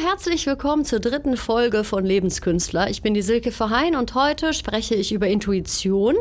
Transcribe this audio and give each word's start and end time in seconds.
herzlich 0.00 0.46
willkommen 0.46 0.84
zur 0.84 1.00
dritten 1.00 1.36
Folge 1.36 1.82
von 1.82 2.04
Lebenskünstler. 2.06 2.88
Ich 2.88 3.02
bin 3.02 3.14
die 3.14 3.22
Silke 3.22 3.50
Verheyen 3.50 3.96
und 3.96 4.14
heute 4.14 4.52
spreche 4.52 4.94
ich 4.94 5.12
über 5.12 5.26
Intuition, 5.26 6.14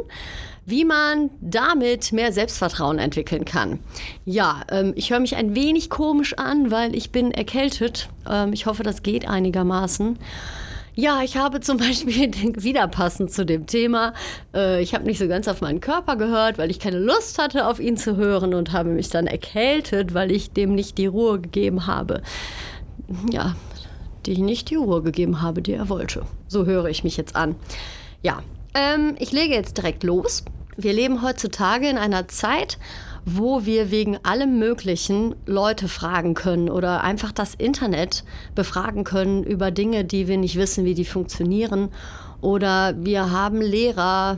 wie 0.66 0.84
man 0.84 1.30
damit 1.42 2.12
mehr 2.12 2.32
Selbstvertrauen 2.32 2.98
entwickeln 2.98 3.46
kann. 3.46 3.80
Ja, 4.26 4.62
ähm, 4.72 4.94
ich 4.96 5.12
höre 5.12 5.20
mich 5.20 5.36
ein 5.36 5.54
wenig 5.56 5.92
komisch 5.92 6.34
an, 6.38 6.72
weil 6.72 6.96
ich 6.96 7.12
bin 7.12 7.32
erkältet. 7.32 8.10
Ähm, 8.28 8.52
ich 8.52 8.66
hoffe, 8.66 8.82
das 8.82 9.04
geht 9.04 9.28
einigermaßen. 9.28 10.18
Ja, 10.96 11.22
ich 11.22 11.38
habe 11.38 11.60
zum 11.60 11.78
Beispiel 11.78 12.32
wieder 12.56 12.88
passend 12.88 13.32
zu 13.32 13.46
dem 13.46 13.68
Thema, 13.68 14.14
äh, 14.56 14.82
ich 14.82 14.96
habe 14.96 15.06
nicht 15.06 15.20
so 15.20 15.28
ganz 15.28 15.48
auf 15.48 15.62
meinen 15.62 15.82
Körper 15.82 16.16
gehört, 16.16 16.58
weil 16.58 16.72
ich 16.72 16.80
keine 16.80 17.00
Lust 17.00 17.38
hatte, 17.38 17.68
auf 17.68 17.80
ihn 17.80 17.96
zu 17.96 18.16
hören 18.16 18.56
und 18.56 18.72
habe 18.72 18.90
mich 18.90 19.10
dann 19.10 19.28
erkältet, 19.28 20.16
weil 20.16 20.32
ich 20.32 20.52
dem 20.52 20.74
nicht 20.74 20.98
die 20.98 21.06
Ruhe 21.06 21.40
gegeben 21.40 21.86
habe. 21.86 22.24
Ja, 23.32 23.56
die 24.28 24.34
ich 24.34 24.40
nicht 24.40 24.70
die 24.70 24.76
Ruhe 24.76 25.02
gegeben 25.02 25.42
habe, 25.42 25.62
die 25.62 25.74
er 25.74 25.90
wollte. 25.90 26.24
So 26.48 26.66
höre 26.66 26.86
ich 26.86 27.04
mich 27.04 27.18
jetzt 27.18 27.36
an. 27.36 27.56
Ja, 28.22 28.44
ähm, 28.74 29.16
ich 29.20 29.32
lege 29.32 29.54
jetzt 29.54 29.78
direkt 29.78 30.04
los. 30.04 30.44
Wir 30.76 30.94
leben 30.94 31.24
heutzutage 31.24 31.90
in 31.90 31.98
einer 31.98 32.28
Zeit, 32.28 32.78
wo 33.26 33.66
wir 33.66 33.90
wegen 33.90 34.18
allem 34.24 34.60
Möglichen 34.60 35.36
Leute 35.46 35.88
fragen 35.88 36.34
können 36.34 36.70
oder 36.70 37.04
einfach 37.04 37.32
das 37.32 37.56
Internet 37.56 38.24
befragen 38.54 39.04
können 39.04 39.44
über 39.44 39.72
Dinge, 39.72 40.06
die 40.06 40.28
wir 40.28 40.38
nicht 40.38 40.58
wissen, 40.58 40.86
wie 40.86 40.94
die 40.94 41.06
funktionieren. 41.06 41.90
Oder 42.42 42.94
wir 42.98 43.32
haben 43.32 43.62
Lehrer, 43.62 44.38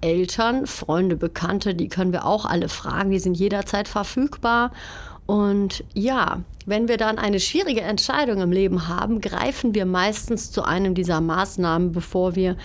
Eltern, 0.00 0.66
Freunde, 0.66 1.16
Bekannte, 1.16 1.74
die 1.74 1.88
können 1.88 2.12
wir 2.12 2.26
auch 2.26 2.44
alle 2.44 2.68
fragen, 2.68 3.10
die 3.10 3.18
sind 3.18 3.34
jederzeit 3.34 3.88
verfügbar. 3.88 4.72
Und 5.26 5.84
ja, 5.92 6.42
wenn 6.66 6.88
wir 6.88 6.96
dann 6.96 7.18
eine 7.18 7.40
schwierige 7.40 7.80
Entscheidung 7.80 8.40
im 8.40 8.52
Leben 8.52 8.88
haben, 8.88 9.20
greifen 9.20 9.74
wir 9.74 9.86
meistens 9.86 10.52
zu 10.52 10.62
einem 10.62 10.94
dieser 10.94 11.20
Maßnahmen, 11.20 11.92
bevor 11.92 12.36
wir 12.36 12.56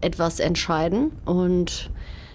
etwas 0.00 0.40
entscheiden. 0.40 1.12
Und 1.24 1.90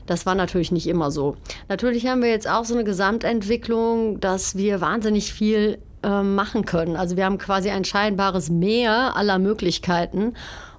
das 0.05 0.25
war 0.25 0.35
natürlich 0.35 0.72
nicht 0.72 0.88
immer 0.88 1.11
so. 1.11 1.38
Natürlich 1.67 2.07
haben 2.07 2.22
wir 2.22 2.30
jetzt 2.30 2.50
auch 2.50 2.66
so 2.66 2.73
eine 2.73 2.83
Gesamtentwicklung, 2.83 4.19
dass 4.19 4.57
wir 4.57 4.81
wahnsinnig 4.81 5.31
viel 5.31 5.77
äh, 6.03 6.23
machen 6.23 6.66
können. 6.66 6.95
Also 6.95 7.16
wir 7.16 7.25
haben 7.25 7.38
quasi 7.38 7.69
ein 7.69 7.85
scheinbares 7.85 8.50
Meer 8.50 9.16
aller 9.16 9.38
Möglichkeiten 9.38 10.33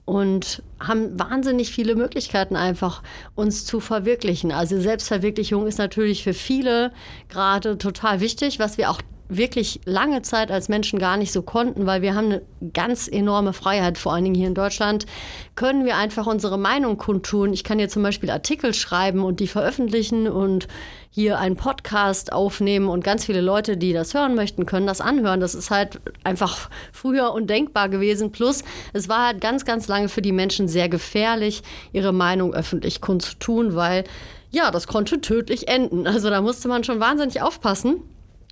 und 0.04 0.62
haben 0.80 1.18
wahnsinnig 1.18 1.70
viele 1.70 1.94
Möglichkeiten 1.94 2.56
einfach 2.56 3.02
uns 3.34 3.64
zu 3.64 3.80
verwirklichen. 3.80 4.52
Also 4.52 4.80
Selbstverwirklichung 4.80 5.66
ist 5.66 5.78
natürlich 5.78 6.24
für 6.24 6.34
viele 6.34 6.92
gerade 7.28 7.78
total 7.78 8.20
wichtig, 8.20 8.58
was 8.58 8.78
wir 8.78 8.90
auch 8.90 9.00
wirklich 9.30 9.80
lange 9.84 10.22
Zeit 10.22 10.50
als 10.50 10.68
Menschen 10.68 10.98
gar 10.98 11.16
nicht 11.16 11.32
so 11.32 11.42
konnten, 11.42 11.86
weil 11.86 12.02
wir 12.02 12.14
haben 12.14 12.26
eine 12.26 12.42
ganz 12.74 13.08
enorme 13.08 13.52
Freiheit, 13.52 13.96
vor 13.96 14.12
allen 14.12 14.24
Dingen 14.24 14.34
hier 14.34 14.48
in 14.48 14.54
Deutschland, 14.54 15.06
können 15.54 15.84
wir 15.84 15.96
einfach 15.96 16.26
unsere 16.26 16.58
Meinung 16.58 16.98
kundtun. 16.98 17.52
Ich 17.52 17.64
kann 17.64 17.78
hier 17.78 17.88
zum 17.88 18.02
Beispiel 18.02 18.30
Artikel 18.30 18.74
schreiben 18.74 19.24
und 19.24 19.40
die 19.40 19.46
veröffentlichen 19.46 20.28
und 20.28 20.68
hier 21.10 21.38
einen 21.38 21.56
Podcast 21.56 22.32
aufnehmen 22.32 22.88
und 22.88 23.02
ganz 23.04 23.24
viele 23.24 23.40
Leute, 23.40 23.76
die 23.76 23.92
das 23.92 24.14
hören 24.14 24.34
möchten, 24.34 24.66
können 24.66 24.86
das 24.86 25.00
anhören. 25.00 25.40
Das 25.40 25.54
ist 25.54 25.70
halt 25.70 26.00
einfach 26.24 26.68
früher 26.92 27.32
undenkbar 27.32 27.88
gewesen. 27.88 28.32
Plus, 28.32 28.62
es 28.92 29.08
war 29.08 29.26
halt 29.26 29.40
ganz, 29.40 29.64
ganz 29.64 29.88
lange 29.88 30.08
für 30.08 30.22
die 30.22 30.32
Menschen 30.32 30.68
sehr 30.68 30.88
gefährlich, 30.88 31.62
ihre 31.92 32.12
Meinung 32.12 32.52
öffentlich 32.52 33.00
kundzutun, 33.00 33.74
weil 33.74 34.04
ja, 34.50 34.70
das 34.70 34.86
konnte 34.86 35.20
tödlich 35.20 35.68
enden. 35.68 36.06
Also 36.06 36.30
da 36.30 36.40
musste 36.40 36.68
man 36.68 36.84
schon 36.84 37.00
wahnsinnig 37.00 37.40
aufpassen. 37.40 38.02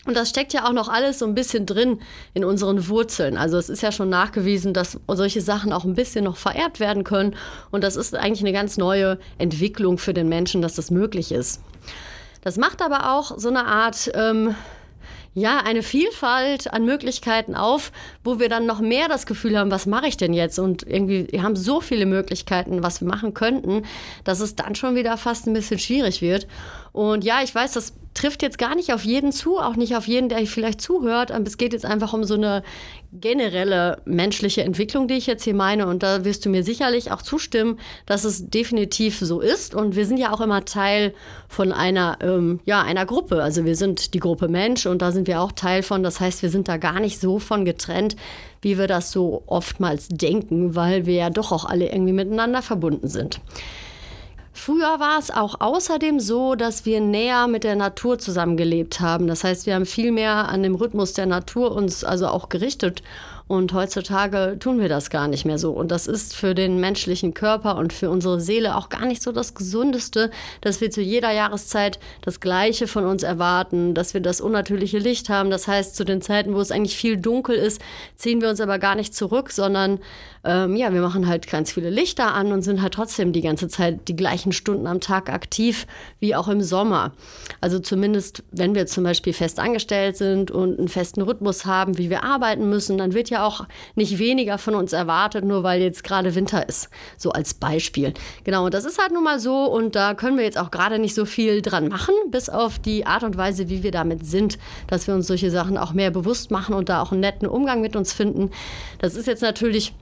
Und 0.04 0.16
das 0.16 0.30
steckt 0.30 0.52
ja 0.52 0.66
auch 0.66 0.72
noch 0.72 0.88
alles 0.88 1.18
so 1.18 1.27
ein 1.27 1.34
bisschen 1.34 1.66
drin 1.66 2.00
in 2.32 2.44
unseren 2.44 2.88
Wurzeln. 2.88 3.36
Also 3.36 3.58
es 3.58 3.68
ist 3.68 3.82
ja 3.82 3.92
schon 3.92 4.08
nachgewiesen, 4.08 4.72
dass 4.72 4.98
solche 5.06 5.41
Sachen 5.41 5.72
auch 5.72 5.84
ein 5.84 5.94
bisschen 5.94 6.24
noch 6.24 6.36
vererbt 6.36 6.80
werden 6.80 7.04
können. 7.04 7.36
Und 7.70 7.84
das 7.84 7.96
ist 7.96 8.14
eigentlich 8.14 8.41
eine 8.41 8.52
ganz 8.52 8.78
neue 8.78 9.19
Entwicklung 9.36 9.98
für 9.98 10.14
den 10.14 10.28
Menschen, 10.28 10.62
dass 10.62 10.76
das 10.76 10.91
möglich 10.91 11.32
ist. 11.32 11.60
Das 12.42 12.56
macht 12.56 12.81
aber 12.81 13.12
auch 13.12 13.38
so 13.38 13.48
eine 13.48 13.66
Art 13.66 14.10
ähm, 14.14 14.54
ja, 15.38 15.59
eine 15.64 15.82
Vielfalt 15.82 16.72
an 16.72 16.84
Möglichkeiten 16.84 17.54
auf, 17.54 17.92
wo 18.25 18.38
wir 18.38 18.48
dann 18.48 18.66
noch 18.66 18.80
mehr 18.80 19.09
das 19.09 19.26
Gefühl 19.26 19.59
haben, 19.59 19.70
was 19.70 19.86
mache 19.86 20.09
ich 20.09 20.16
denn 20.16 20.32
jetzt? 20.32 20.59
Und 20.59 20.84
irgendwie, 20.86 21.28
wir 21.30 21.42
haben 21.42 21.56
so 21.56 21.80
viele 21.80 22.06
Möglichkeiten, 22.06 22.82
was 22.82 23.00
wir 23.00 23.09
machen 23.09 23.34
könnten, 23.34 23.82
dass 24.25 24.41
es 24.41 24.56
dann 24.56 24.75
schon 24.75 24.94
wieder 24.94 25.16
fast 25.16 25.47
ein 25.47 25.54
bisschen 25.54 25.78
schwierig 25.78 26.22
wird. 26.22 26.47
Und 26.98 27.22
ja, 27.22 27.44
ich 27.44 27.54
weiß, 27.54 27.75
das 27.75 27.92
trifft 28.12 28.42
jetzt 28.42 28.59
gar 28.59 28.75
nicht 28.75 28.92
auf 28.92 29.04
jeden 29.04 29.31
zu, 29.31 29.59
auch 29.59 29.76
nicht 29.76 29.94
auf 29.94 30.09
jeden, 30.09 30.28
der 30.28 30.44
vielleicht 30.47 30.81
zuhört. 30.81 31.31
Aber 31.31 31.47
es 31.47 31.56
geht 31.56 31.72
jetzt 31.72 31.84
einfach 31.84 32.12
um 32.12 32.25
so 32.25 32.34
eine 32.34 32.64
generelle 33.12 34.03
menschliche 34.04 34.64
Entwicklung, 34.64 35.06
die 35.06 35.14
ich 35.14 35.28
jetzt 35.28 35.44
hier 35.44 35.54
meine. 35.54 35.86
Und 35.86 36.03
da 36.03 36.25
wirst 36.25 36.44
du 36.44 36.50
mir 36.50 36.64
sicherlich 36.64 37.12
auch 37.12 37.22
zustimmen, 37.22 37.78
dass 38.04 38.25
es 38.25 38.50
definitiv 38.50 39.20
so 39.20 39.38
ist. 39.38 39.76
Und 39.76 39.94
wir 39.94 40.06
sind 40.06 40.16
ja 40.16 40.32
auch 40.32 40.41
immer 40.41 40.64
Teil 40.64 41.14
von 41.48 41.70
einer, 41.70 42.19
ähm, 42.20 42.59
ja, 42.64 42.82
einer 42.82 43.06
Gruppe. 43.06 43.44
Also 43.44 43.65
wir 43.65 43.76
sind 43.76 44.12
die 44.12 44.19
Gruppe 44.19 44.48
Mensch 44.48 44.84
und 44.84 45.00
da 45.00 45.12
sind 45.12 45.28
wir 45.28 45.41
auch 45.41 45.53
Teil 45.53 45.84
von. 45.84 46.03
Das 46.03 46.19
heißt, 46.19 46.42
wir 46.42 46.50
sind 46.50 46.66
da 46.66 46.78
gar 46.78 46.98
nicht 46.98 47.20
so 47.20 47.38
von 47.38 47.65
getrennt, 47.65 48.16
wie 48.60 48.76
wir 48.76 48.88
das 48.88 49.12
so 49.12 49.44
oftmals 49.47 50.09
denken, 50.09 50.75
weil 50.75 51.06
wir 51.06 51.15
ja 51.15 51.30
doch 51.30 51.53
auch 51.53 51.65
alle 51.65 51.92
irgendwie 51.92 52.12
miteinander 52.12 52.60
verbunden 52.60 53.06
sind. 53.06 53.41
Früher 54.58 54.98
war 54.98 55.20
es 55.20 55.30
auch 55.30 55.60
außerdem 55.60 56.19
so, 56.19 56.56
dass 56.56 56.84
wir 56.84 57.00
näher 57.00 57.46
mit 57.46 57.62
der 57.62 57.76
Natur 57.76 58.19
zusammengelebt 58.19 58.98
haben. 58.98 59.28
Das 59.28 59.44
heißt, 59.44 59.66
wir 59.66 59.74
haben 59.76 59.86
viel 59.86 60.10
mehr 60.10 60.48
an 60.48 60.64
dem 60.64 60.74
Rhythmus 60.74 61.12
der 61.12 61.26
Natur 61.26 61.70
uns 61.70 62.02
also 62.02 62.26
auch 62.26 62.48
gerichtet 62.48 63.02
und 63.48 63.72
heutzutage 63.72 64.56
tun 64.60 64.78
wir 64.78 64.91
das 64.91 65.09
gar 65.09 65.26
nicht 65.26 65.47
mehr 65.47 65.59
so. 65.59 65.72
Und 65.72 65.91
das 65.91 66.06
ist 66.06 66.36
für 66.36 66.54
den 66.54 66.78
menschlichen 66.81 67.32
Körper 67.32 67.76
und 67.76 67.94
für 67.94 68.10
unsere 68.10 68.41
Seele 68.41 68.76
auch 68.76 68.91
gar 68.91 69.06
nicht 69.06 69.22
so 69.22 69.32
das 69.32 69.54
Gesundeste, 69.54 70.31
dass 70.60 70.82
wir 70.82 70.91
zu 70.91 71.00
jeder 71.00 71.32
Jahreszeit 71.32 71.98
das 72.20 72.41
Gleiche 72.41 72.86
von 72.86 73.06
uns 73.06 73.22
erwarten, 73.22 73.94
dass 73.94 74.12
wir 74.12 74.20
das 74.20 74.42
unnatürliche 74.42 74.98
Licht 74.98 75.31
haben. 75.31 75.50
Das 75.50 75.66
heißt, 75.66 75.97
zu 75.97 76.04
den 76.04 76.20
Zeiten, 76.20 76.54
wo 76.54 76.60
es 76.60 76.70
eigentlich 76.70 76.97
viel 76.97 77.16
dunkel 77.16 77.56
ist, 77.56 77.81
ziehen 78.16 78.42
wir 78.42 78.50
uns 78.50 78.60
aber 78.60 78.78
gar 78.78 78.94
nicht 78.94 79.14
zurück, 79.14 79.50
sondern 79.50 79.98
ähm, 80.44 80.76
ja, 80.76 80.92
wir 80.92 81.00
machen 81.00 81.26
halt 81.26 81.48
ganz 81.48 81.72
viele 81.72 81.91
Lichter 81.91 82.34
an 82.34 82.53
und 82.53 82.62
sind 82.62 82.82
halt 82.82 82.94
trotzdem 82.94 83.32
die 83.32 83.41
ganze 83.41 83.69
Zeit 83.69 84.09
die 84.09 84.16
gleichen 84.16 84.53
Stunden 84.53 84.86
am 84.86 85.00
Tag 85.00 85.30
aktiv, 85.30 85.86
wie 86.20 86.34
auch 86.34 86.48
im 86.48 86.62
Sommer. 86.62 87.12
Also 87.60 87.78
zumindest, 87.78 88.44
wenn 88.53 88.75
wir 88.75 88.86
zum 88.86 89.04
Beispiel 89.04 89.32
fest 89.32 89.59
angestellt 89.59 90.16
sind 90.16 90.50
und 90.50 90.78
einen 90.78 90.88
festen 90.88 91.22
Rhythmus 91.22 91.65
haben, 91.66 91.98
wie 91.98 92.10
wir 92.10 92.25
arbeiten 92.25 92.69
müssen, 92.69 92.98
dann 92.98 93.15
wird 93.15 93.30
ja 93.30 93.38
auch 93.43 93.66
nicht 93.94 94.19
weniger 94.19 94.59
von 94.59 94.75
uns 94.75 94.93
erwartet, 94.93 95.44
nur 95.44 95.62
weil 95.62 95.81
jetzt 95.81 96.04
gerade 96.04 96.34
Winter 96.34 96.69
ist. 96.69 96.88
So 97.16 97.31
als 97.31 97.54
Beispiel. 97.54 98.15
Genau, 98.44 98.66
und 98.66 98.75
das 98.75 98.84
ist 98.84 99.00
halt 99.00 99.12
nun 99.12 99.25
mal 99.25 99.38
so 99.38 99.65
und 99.65 99.94
da 99.94 100.15
können 100.15 100.37
wir 100.37 100.44
jetzt 100.44 100.59
auch 100.59 100.71
gerade 100.71 100.99
nicht 100.99 101.15
so 101.15 101.25
viel 101.25 101.62
dran 101.62 101.88
machen, 101.88 102.15
bis 102.31 102.48
auf 102.48 102.78
die 102.78 103.06
Art 103.06 103.22
und 103.22 103.37
Weise, 103.37 103.69
wie 103.69 103.82
wir 103.82 103.91
damit 103.91 104.27
sind, 104.27 104.59
dass 104.87 105.06
wir 105.06 105.15
uns 105.15 105.27
solche 105.27 105.50
Sachen 105.50 105.78
auch 105.78 105.93
mehr 105.93 106.10
bewusst 106.10 106.50
machen 106.50 106.75
und 106.75 106.88
da 106.88 107.03
auch 107.03 107.12
einen 107.12 107.21
netten 107.21 107.48
Umgang 107.48 107.81
mit 107.81 107.97
uns 107.97 108.12
finden. 108.12 108.50
Das 108.98 109.15
ist 109.15 109.27
jetzt 109.27 109.43
natürlich 109.43 109.94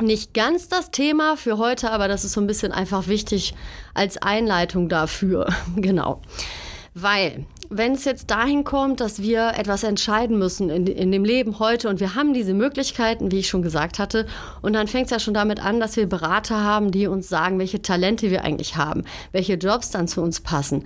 nicht 0.00 0.34
ganz 0.34 0.68
das 0.68 0.90
Thema 0.90 1.36
für 1.36 1.58
heute, 1.58 1.90
aber 1.90 2.08
das 2.08 2.24
ist 2.24 2.32
so 2.32 2.40
ein 2.40 2.46
bisschen 2.46 2.72
einfach 2.72 3.08
wichtig 3.08 3.54
als 3.94 4.18
Einleitung 4.18 4.88
dafür. 4.88 5.48
genau. 5.76 6.20
Weil, 6.94 7.44
wenn 7.70 7.92
es 7.92 8.04
jetzt 8.04 8.30
dahin 8.30 8.64
kommt, 8.64 9.00
dass 9.00 9.22
wir 9.22 9.52
etwas 9.56 9.82
entscheiden 9.82 10.38
müssen 10.38 10.70
in, 10.70 10.86
in, 10.86 11.12
dem 11.12 11.24
Leben 11.24 11.58
heute 11.58 11.88
und 11.88 12.00
wir 12.00 12.14
haben 12.14 12.34
diese 12.34 12.54
Möglichkeiten, 12.54 13.30
wie 13.30 13.40
ich 13.40 13.48
schon 13.48 13.62
gesagt 13.62 13.98
hatte, 13.98 14.26
und 14.62 14.72
dann 14.72 14.86
fängt 14.86 15.06
es 15.06 15.10
ja 15.10 15.18
schon 15.18 15.34
damit 15.34 15.64
an, 15.64 15.80
dass 15.80 15.96
wir 15.96 16.06
Berater 16.06 16.62
haben, 16.62 16.90
die 16.90 17.06
uns 17.06 17.28
sagen, 17.28 17.58
welche 17.58 17.82
Talente 17.82 18.30
wir 18.30 18.44
eigentlich 18.44 18.76
haben, 18.76 19.04
welche 19.32 19.54
Jobs 19.54 19.90
dann 19.90 20.08
zu 20.08 20.22
uns 20.22 20.40
passen 20.40 20.84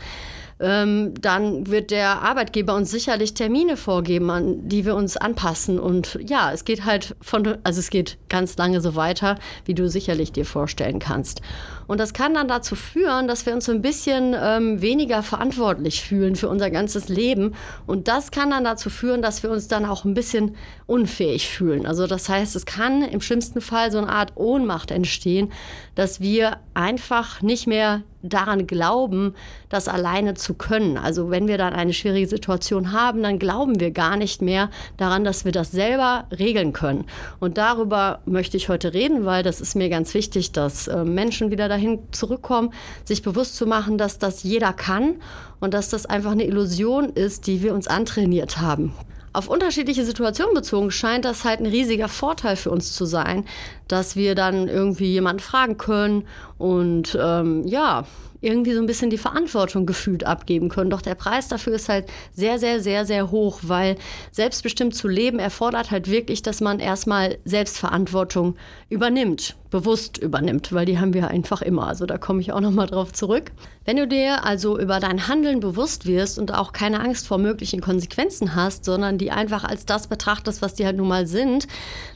ähm, 0.60 1.14
dann 1.20 1.68
wird 1.68 1.90
der 1.90 2.20
Arbeitgeber 2.22 2.74
uns 2.74 2.90
sicherlich 2.90 3.32
Termine 3.32 3.76
vorgeben, 3.78 4.30
an 4.30 4.68
die 4.68 4.84
wir 4.84 4.94
uns 4.94 5.16
anpassen. 5.16 5.78
Und 5.78 6.18
ja, 6.26 6.52
es 6.52 6.64
geht 6.64 6.84
halt 6.84 7.16
von, 7.22 7.56
also 7.64 7.80
es 7.80 7.88
geht 7.88 8.18
ganz 8.28 8.56
lange 8.58 8.80
so 8.82 8.94
weiter, 8.94 9.38
wie 9.64 9.74
du 9.74 9.88
sicherlich 9.88 10.32
dir 10.32 10.44
vorstellen 10.44 10.98
kannst. 10.98 11.40
Und 11.86 11.98
das 11.98 12.12
kann 12.12 12.34
dann 12.34 12.46
dazu 12.46 12.76
führen, 12.76 13.26
dass 13.26 13.46
wir 13.46 13.54
uns 13.54 13.64
so 13.64 13.72
ein 13.72 13.82
bisschen 13.82 14.36
ähm, 14.38 14.80
weniger 14.82 15.22
verantwortlich 15.22 16.02
fühlen 16.02 16.36
für 16.36 16.48
unser 16.48 16.70
ganzes 16.70 17.08
Leben. 17.08 17.54
Und 17.86 18.06
das 18.06 18.30
kann 18.30 18.50
dann 18.50 18.62
dazu 18.62 18.90
führen, 18.90 19.22
dass 19.22 19.42
wir 19.42 19.50
uns 19.50 19.66
dann 19.66 19.86
auch 19.86 20.04
ein 20.04 20.14
bisschen 20.14 20.56
unfähig 20.86 21.48
fühlen. 21.48 21.86
Also 21.86 22.06
das 22.06 22.28
heißt, 22.28 22.54
es 22.54 22.66
kann 22.66 23.02
im 23.02 23.22
schlimmsten 23.22 23.60
Fall 23.60 23.90
so 23.90 23.98
eine 23.98 24.10
Art 24.10 24.36
Ohnmacht 24.36 24.90
entstehen, 24.90 25.52
dass 25.94 26.20
wir 26.20 26.58
einfach 26.74 27.40
nicht 27.42 27.66
mehr 27.66 28.02
daran 28.22 28.66
glauben, 28.66 29.34
das 29.68 29.88
alleine 29.88 30.34
zu 30.34 30.54
können. 30.54 30.96
Also 30.96 31.30
wenn 31.30 31.48
wir 31.48 31.58
dann 31.58 31.72
eine 31.72 31.92
schwierige 31.92 32.26
Situation 32.26 32.92
haben, 32.92 33.22
dann 33.22 33.38
glauben 33.38 33.80
wir 33.80 33.90
gar 33.90 34.16
nicht 34.16 34.42
mehr 34.42 34.70
daran, 34.96 35.24
dass 35.24 35.44
wir 35.44 35.52
das 35.52 35.70
selber 35.70 36.24
regeln 36.36 36.72
können. 36.72 37.06
Und 37.38 37.58
darüber 37.58 38.20
möchte 38.26 38.56
ich 38.56 38.68
heute 38.68 38.92
reden, 38.92 39.24
weil 39.24 39.42
das 39.42 39.60
ist 39.60 39.74
mir 39.74 39.88
ganz 39.88 40.14
wichtig, 40.14 40.52
dass 40.52 40.88
äh, 40.88 41.04
Menschen 41.04 41.50
wieder 41.50 41.68
dahin 41.68 42.00
zurückkommen, 42.12 42.72
sich 43.04 43.22
bewusst 43.22 43.56
zu 43.56 43.66
machen, 43.66 43.98
dass 43.98 44.18
das 44.18 44.42
jeder 44.42 44.72
kann 44.72 45.16
und 45.60 45.74
dass 45.74 45.88
das 45.88 46.06
einfach 46.06 46.32
eine 46.32 46.44
Illusion 46.44 47.10
ist, 47.10 47.46
die 47.46 47.62
wir 47.62 47.74
uns 47.74 47.88
antrainiert 47.88 48.58
haben. 48.58 48.92
Auf 49.32 49.48
unterschiedliche 49.48 50.04
Situationen 50.04 50.54
bezogen 50.54 50.90
scheint 50.90 51.24
das 51.24 51.44
halt 51.44 51.60
ein 51.60 51.66
riesiger 51.66 52.08
Vorteil 52.08 52.56
für 52.56 52.70
uns 52.70 52.92
zu 52.92 53.04
sein, 53.04 53.44
dass 53.88 54.16
wir 54.16 54.34
dann 54.34 54.68
irgendwie 54.68 55.12
jemanden 55.12 55.40
fragen 55.40 55.76
können 55.76 56.26
und 56.58 57.16
ähm, 57.20 57.66
ja, 57.66 58.04
irgendwie 58.40 58.72
so 58.72 58.80
ein 58.80 58.86
bisschen 58.86 59.10
die 59.10 59.18
Verantwortung 59.18 59.86
gefühlt 59.86 60.24
abgeben 60.24 60.68
können. 60.68 60.90
Doch 60.90 61.02
der 61.02 61.14
Preis 61.14 61.48
dafür 61.48 61.74
ist 61.74 61.88
halt 61.88 62.06
sehr, 62.32 62.58
sehr, 62.58 62.80
sehr, 62.80 63.04
sehr 63.04 63.30
hoch, 63.30 63.60
weil 63.62 63.96
selbstbestimmt 64.30 64.94
zu 64.94 65.08
leben 65.08 65.38
erfordert 65.38 65.90
halt 65.90 66.10
wirklich, 66.10 66.42
dass 66.42 66.60
man 66.60 66.80
erstmal 66.80 67.38
Selbstverantwortung 67.44 68.56
übernimmt, 68.88 69.56
bewusst 69.70 70.18
übernimmt, 70.18 70.72
weil 70.72 70.86
die 70.86 70.98
haben 70.98 71.14
wir 71.14 71.28
einfach 71.28 71.62
immer. 71.62 71.86
Also 71.86 72.06
da 72.06 72.18
komme 72.18 72.40
ich 72.40 72.52
auch 72.52 72.60
nochmal 72.60 72.86
drauf 72.86 73.12
zurück. 73.12 73.52
Wenn 73.84 73.96
du 73.96 74.06
dir 74.06 74.44
also 74.44 74.78
über 74.78 75.00
dein 75.00 75.28
Handeln 75.28 75.60
bewusst 75.60 76.06
wirst 76.06 76.38
und 76.38 76.54
auch 76.54 76.72
keine 76.72 77.00
Angst 77.00 77.26
vor 77.26 77.38
möglichen 77.38 77.80
Konsequenzen 77.80 78.54
hast, 78.54 78.84
sondern 78.84 79.18
die 79.18 79.30
einfach 79.30 79.64
als 79.64 79.84
das 79.86 80.06
betrachtest, 80.06 80.62
was 80.62 80.74
die 80.74 80.86
halt 80.86 80.96
nun 80.96 81.08
mal 81.08 81.26
sind, 81.26 81.66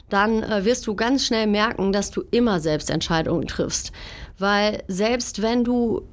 dann 0.09 0.43
äh, 0.43 0.65
wirst 0.65 0.85
du 0.87 0.95
ganz 0.95 1.25
schnell 1.25 1.47
merken, 1.47 1.91
dass 1.91 2.11
du 2.11 2.23
immer 2.31 2.59
Selbstentscheidungen 2.59 3.47
triffst. 3.47 3.91
Weil 4.37 4.83
selbst 4.87 5.41
wenn 5.41 5.63
du 5.63 6.03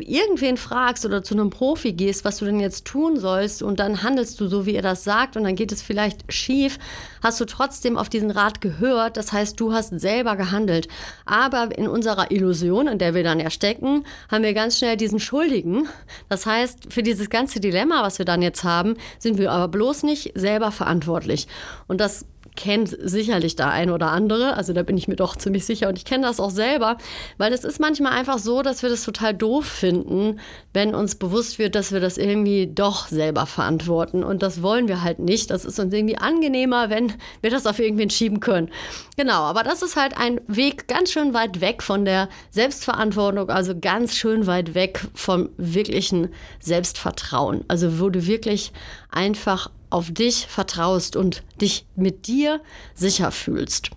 irgendwen 0.00 0.56
fragst 0.56 1.04
oder 1.04 1.22
zu 1.22 1.34
einem 1.34 1.50
Profi 1.50 1.92
gehst, 1.92 2.24
was 2.24 2.38
du 2.38 2.44
denn 2.44 2.60
jetzt 2.60 2.84
tun 2.84 3.18
sollst 3.18 3.62
und 3.62 3.80
dann 3.80 4.02
handelst 4.02 4.40
du 4.40 4.48
so, 4.48 4.66
wie 4.66 4.74
er 4.74 4.82
das 4.82 5.04
sagt 5.04 5.36
und 5.36 5.44
dann 5.44 5.56
geht 5.56 5.72
es 5.72 5.82
vielleicht 5.82 6.32
schief, 6.32 6.78
hast 7.22 7.40
du 7.40 7.44
trotzdem 7.44 7.96
auf 7.96 8.08
diesen 8.08 8.30
Rat 8.30 8.60
gehört. 8.60 9.16
Das 9.16 9.32
heißt, 9.32 9.58
du 9.58 9.72
hast 9.72 9.98
selber 10.00 10.36
gehandelt. 10.36 10.88
Aber 11.24 11.76
in 11.76 11.88
unserer 11.88 12.30
Illusion, 12.30 12.88
in 12.88 12.98
der 12.98 13.14
wir 13.14 13.24
dann 13.24 13.40
ja 13.40 13.50
stecken, 13.50 14.04
haben 14.30 14.44
wir 14.44 14.54
ganz 14.54 14.78
schnell 14.78 14.96
diesen 14.96 15.20
Schuldigen. 15.20 15.88
Das 16.28 16.46
heißt, 16.46 16.92
für 16.92 17.02
dieses 17.02 17.30
ganze 17.30 17.60
Dilemma, 17.60 18.02
was 18.02 18.18
wir 18.18 18.26
dann 18.26 18.42
jetzt 18.42 18.64
haben, 18.64 18.96
sind 19.18 19.38
wir 19.38 19.52
aber 19.52 19.68
bloß 19.68 20.02
nicht 20.04 20.32
selber 20.34 20.70
verantwortlich. 20.70 21.48
Und 21.86 22.00
das 22.00 22.26
kennt 22.58 22.96
sicherlich 23.00 23.54
da 23.54 23.70
ein 23.70 23.88
oder 23.88 24.10
andere. 24.10 24.56
Also 24.56 24.72
da 24.72 24.82
bin 24.82 24.98
ich 24.98 25.06
mir 25.06 25.14
doch 25.14 25.36
ziemlich 25.36 25.64
sicher 25.64 25.88
und 25.88 25.96
ich 25.96 26.04
kenne 26.04 26.26
das 26.26 26.40
auch 26.40 26.50
selber, 26.50 26.98
weil 27.38 27.52
es 27.52 27.62
ist 27.62 27.78
manchmal 27.78 28.12
einfach 28.12 28.38
so, 28.38 28.62
dass 28.62 28.82
wir 28.82 28.90
das 28.90 29.04
total 29.04 29.32
doof 29.32 29.64
finden, 29.64 30.40
wenn 30.74 30.92
uns 30.92 31.14
bewusst 31.14 31.60
wird, 31.60 31.76
dass 31.76 31.92
wir 31.92 32.00
das 32.00 32.18
irgendwie 32.18 32.66
doch 32.66 33.06
selber 33.06 33.46
verantworten. 33.46 34.24
Und 34.24 34.42
das 34.42 34.60
wollen 34.60 34.88
wir 34.88 35.04
halt 35.04 35.20
nicht. 35.20 35.52
Das 35.52 35.64
ist 35.64 35.78
uns 35.78 35.94
irgendwie 35.94 36.18
angenehmer, 36.18 36.90
wenn 36.90 37.12
wir 37.42 37.50
das 37.50 37.64
auf 37.64 37.78
irgendwen 37.78 38.10
schieben 38.10 38.40
können. 38.40 38.70
Genau, 39.16 39.42
aber 39.42 39.62
das 39.62 39.82
ist 39.82 39.94
halt 39.94 40.18
ein 40.18 40.40
Weg 40.48 40.88
ganz 40.88 41.12
schön 41.12 41.34
weit 41.34 41.60
weg 41.60 41.80
von 41.84 42.04
der 42.04 42.28
Selbstverantwortung, 42.50 43.50
also 43.50 43.78
ganz 43.78 44.16
schön 44.16 44.48
weit 44.48 44.74
weg 44.74 45.06
vom 45.14 45.50
wirklichen 45.58 46.30
Selbstvertrauen. 46.58 47.64
Also 47.68 48.00
wo 48.00 48.10
du 48.10 48.26
wirklich 48.26 48.72
einfach 49.10 49.70
auf 49.90 50.10
dich 50.10 50.46
vertraust 50.46 51.16
und 51.16 51.42
dich 51.60 51.86
mit 51.96 52.26
dir 52.26 52.60
sicher 52.94 53.30
fühlst. 53.30 53.90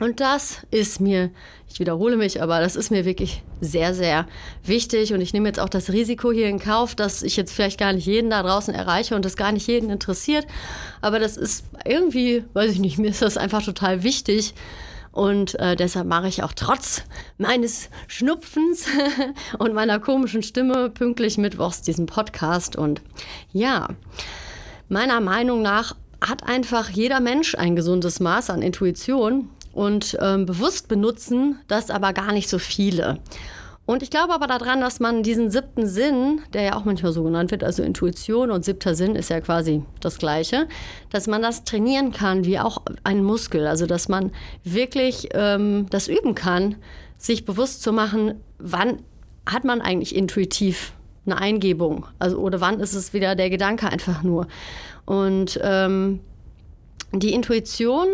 Und 0.00 0.18
das 0.18 0.58
ist 0.72 1.00
mir, 1.00 1.30
ich 1.68 1.78
wiederhole 1.78 2.16
mich, 2.16 2.42
aber 2.42 2.60
das 2.60 2.74
ist 2.74 2.90
mir 2.90 3.04
wirklich 3.04 3.42
sehr, 3.60 3.94
sehr 3.94 4.26
wichtig. 4.64 5.12
Und 5.12 5.20
ich 5.20 5.32
nehme 5.32 5.48
jetzt 5.48 5.60
auch 5.60 5.68
das 5.68 5.90
Risiko 5.90 6.32
hier 6.32 6.48
in 6.48 6.58
Kauf, 6.58 6.96
dass 6.96 7.22
ich 7.22 7.36
jetzt 7.36 7.52
vielleicht 7.52 7.78
gar 7.78 7.92
nicht 7.92 8.06
jeden 8.06 8.30
da 8.30 8.42
draußen 8.42 8.74
erreiche 8.74 9.14
und 9.14 9.24
das 9.24 9.36
gar 9.36 9.52
nicht 9.52 9.68
jeden 9.68 9.90
interessiert. 9.90 10.46
Aber 11.00 11.20
das 11.20 11.36
ist 11.36 11.64
irgendwie, 11.84 12.44
weiß 12.54 12.72
ich 12.72 12.80
nicht, 12.80 12.98
mir 12.98 13.10
ist 13.10 13.22
das 13.22 13.36
einfach 13.36 13.62
total 13.62 14.02
wichtig. 14.02 14.54
Und 15.12 15.54
äh, 15.60 15.76
deshalb 15.76 16.08
mache 16.08 16.26
ich 16.26 16.42
auch 16.42 16.54
trotz 16.54 17.02
meines 17.38 17.88
Schnupfens 18.08 18.86
und 19.58 19.72
meiner 19.72 20.00
komischen 20.00 20.42
Stimme 20.42 20.90
pünktlich 20.90 21.38
mittwochs 21.38 21.82
diesen 21.82 22.06
Podcast. 22.06 22.74
Und 22.74 23.00
ja, 23.52 23.90
meiner 24.88 25.20
Meinung 25.20 25.62
nach 25.62 25.96
hat 26.20 26.44
einfach 26.44 26.88
jeder 26.88 27.20
Mensch 27.20 27.54
ein 27.54 27.76
gesundes 27.76 28.20
Maß 28.20 28.50
an 28.50 28.62
Intuition 28.62 29.50
und 29.72 30.16
ähm, 30.20 30.46
bewusst 30.46 30.88
benutzen 30.88 31.58
das 31.68 31.90
aber 31.90 32.12
gar 32.12 32.32
nicht 32.32 32.48
so 32.48 32.58
viele. 32.58 33.18
Und 33.86 34.02
ich 34.02 34.08
glaube 34.08 34.32
aber 34.32 34.46
daran, 34.46 34.80
dass 34.80 34.98
man 34.98 35.22
diesen 35.22 35.50
siebten 35.50 35.86
Sinn, 35.86 36.40
der 36.54 36.62
ja 36.62 36.76
auch 36.76 36.86
manchmal 36.86 37.12
so 37.12 37.22
genannt 37.22 37.50
wird, 37.50 37.62
also 37.62 37.82
Intuition 37.82 38.50
und 38.50 38.64
siebter 38.64 38.94
Sinn 38.94 39.14
ist 39.14 39.28
ja 39.28 39.40
quasi 39.40 39.82
das 40.00 40.16
gleiche, 40.16 40.68
dass 41.10 41.26
man 41.26 41.42
das 41.42 41.64
trainieren 41.64 42.10
kann 42.10 42.46
wie 42.46 42.58
auch 42.58 42.82
ein 43.02 43.22
Muskel. 43.22 43.66
Also 43.66 43.84
dass 43.84 44.08
man 44.08 44.32
wirklich 44.62 45.28
ähm, 45.34 45.86
das 45.90 46.08
üben 46.08 46.34
kann, 46.34 46.76
sich 47.18 47.44
bewusst 47.44 47.82
zu 47.82 47.92
machen, 47.92 48.40
wann 48.58 49.02
hat 49.44 49.64
man 49.64 49.82
eigentlich 49.82 50.16
intuitiv 50.16 50.94
eine 51.26 51.38
Eingebung? 51.38 52.06
Also, 52.18 52.38
oder 52.38 52.60
wann 52.60 52.80
ist 52.80 52.94
es 52.94 53.12
wieder 53.12 53.34
der 53.34 53.50
Gedanke 53.50 53.88
einfach 53.88 54.22
nur? 54.22 54.46
Und 55.06 55.58
ähm, 55.62 56.20
die 57.20 57.32
Intuition 57.32 58.08